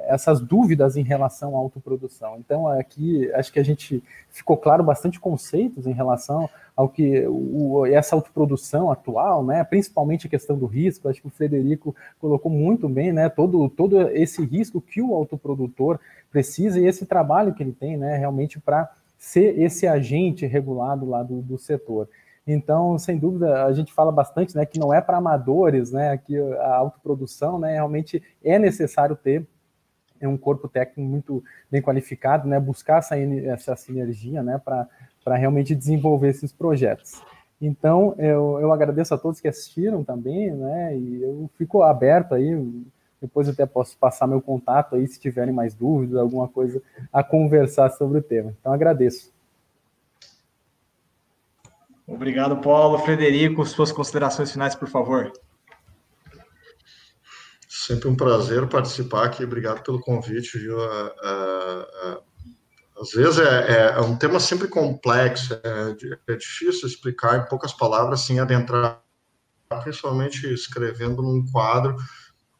[0.06, 2.38] essas dúvidas em relação à autoprodução.
[2.38, 7.86] Então, aqui acho que a gente ficou claro bastante conceitos em relação ao que o,
[7.86, 12.88] essa autoprodução atual, né, principalmente a questão do risco, acho que o Frederico colocou muito
[12.88, 16.00] bem, né, todo, todo esse risco que o autoprodutor
[16.32, 21.22] precisa e esse trabalho que ele tem, né, realmente para ser esse agente regulado lá
[21.22, 22.08] do, do setor.
[22.46, 26.38] Então, sem dúvida, a gente fala bastante, né, que não é para amadores, né, que
[26.38, 29.46] a autoprodução, né, realmente é necessário ter
[30.22, 35.76] é um corpo técnico muito bem qualificado, né, buscar essa, essa sinergia, né, para realmente
[35.76, 37.22] desenvolver esses projetos.
[37.60, 42.56] Então, eu, eu agradeço a todos que assistiram também, né, e eu fico aberto aí,
[43.22, 46.82] depois eu até posso passar meu contato aí, se tiverem mais dúvidas, alguma coisa
[47.14, 48.54] a conversar sobre o tema.
[48.60, 49.32] Então, agradeço.
[52.08, 52.98] Obrigado, Paulo.
[53.00, 55.32] Frederico, suas considerações finais, por favor.
[57.92, 59.44] Sempre um prazer participar aqui.
[59.44, 60.78] Obrigado pelo convite, viu?
[62.98, 67.74] às vezes é, é, é, um tema sempre complexo, é, é, difícil explicar em poucas
[67.74, 69.02] palavras sem adentrar,
[69.84, 71.98] principalmente escrevendo num quadro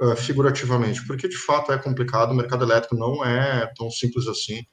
[0.02, 2.32] uh, figurativamente, porque de fato é complicado.
[2.32, 4.66] O mercado elétrico não é tão simples assim.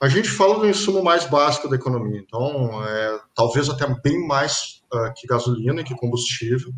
[0.00, 4.82] A gente fala do insumo mais básico da economia, então é, talvez até bem mais
[4.94, 6.72] uh, que gasolina e que combustível.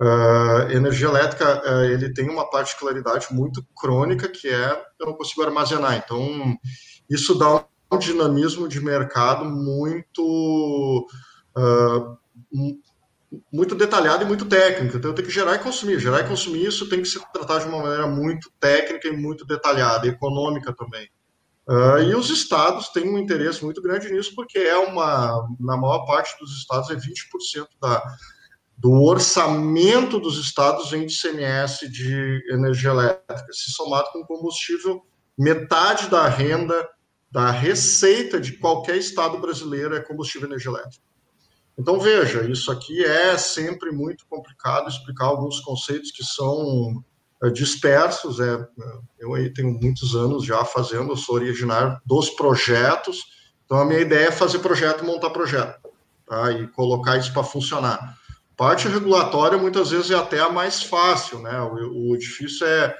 [0.00, 5.42] Uh, energia elétrica uh, ele tem uma particularidade muito crônica que é eu não consigo
[5.42, 5.96] armazenar.
[5.96, 6.56] Então
[7.10, 11.06] isso dá um dinamismo de mercado muito
[11.56, 12.16] uh,
[13.52, 14.96] muito detalhado e muito técnico.
[14.96, 15.98] Então eu tenho que gerar e consumir.
[15.98, 19.44] Gerar e consumir isso tem que se tratar de uma maneira muito técnica e muito
[19.44, 21.08] detalhada, econômica também.
[21.68, 26.06] Uh, e os estados têm um interesse muito grande nisso, porque é uma, na maior
[26.06, 28.02] parte dos estados, é 20% da,
[28.78, 35.04] do orçamento dos estados em ICMS de energia elétrica, se somado com combustível,
[35.36, 36.88] metade da renda,
[37.30, 41.04] da receita de qualquer estado brasileiro é combustível e energia elétrica.
[41.76, 47.04] Então, veja, isso aqui é sempre muito complicado explicar alguns conceitos que são
[47.42, 48.40] é, dispersos.
[48.40, 48.66] É,
[49.18, 53.24] eu aí tenho muitos anos já fazendo, sou originário dos projetos,
[53.64, 55.88] então a minha ideia é fazer projeto montar projeto,
[56.26, 56.50] tá?
[56.52, 58.17] e colocar isso para funcionar.
[58.58, 61.60] Parte regulatória muitas vezes é até a mais fácil, né?
[61.62, 62.92] O, o difícil é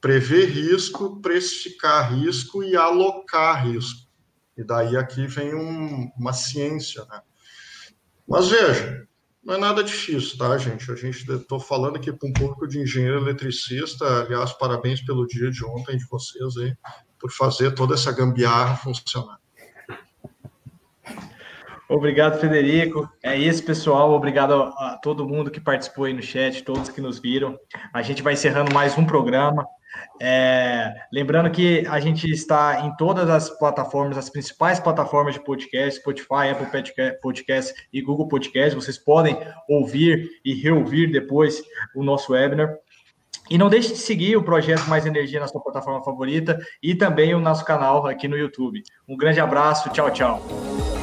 [0.00, 4.10] prever risco, precificar risco e alocar risco.
[4.58, 7.22] E daí aqui vem um, uma ciência, né?
[8.26, 9.06] Mas veja,
[9.44, 10.90] não é nada difícil, tá, gente?
[10.90, 14.22] A gente estou falando aqui com um público de engenheiro eletricista.
[14.22, 16.76] Aliás, parabéns pelo dia de ontem de vocês aí,
[17.16, 19.39] por fazer toda essa gambiarra funcionar.
[21.90, 23.10] Obrigado, Federico.
[23.20, 24.12] É isso, pessoal.
[24.12, 27.58] Obrigado a todo mundo que participou aí no chat, todos que nos viram.
[27.92, 29.66] A gente vai encerrando mais um programa.
[30.22, 35.98] É, lembrando que a gente está em todas as plataformas, as principais plataformas de podcast,
[35.98, 36.68] Spotify, Apple
[37.20, 38.72] Podcast e Google Podcast.
[38.76, 39.36] Vocês podem
[39.68, 41.60] ouvir e reouvir depois
[41.96, 42.72] o nosso webinar.
[43.50, 47.34] E não deixe de seguir o Projeto Mais Energia na sua plataforma favorita e também
[47.34, 48.80] o nosso canal aqui no YouTube.
[49.08, 50.99] Um grande abraço, tchau, tchau.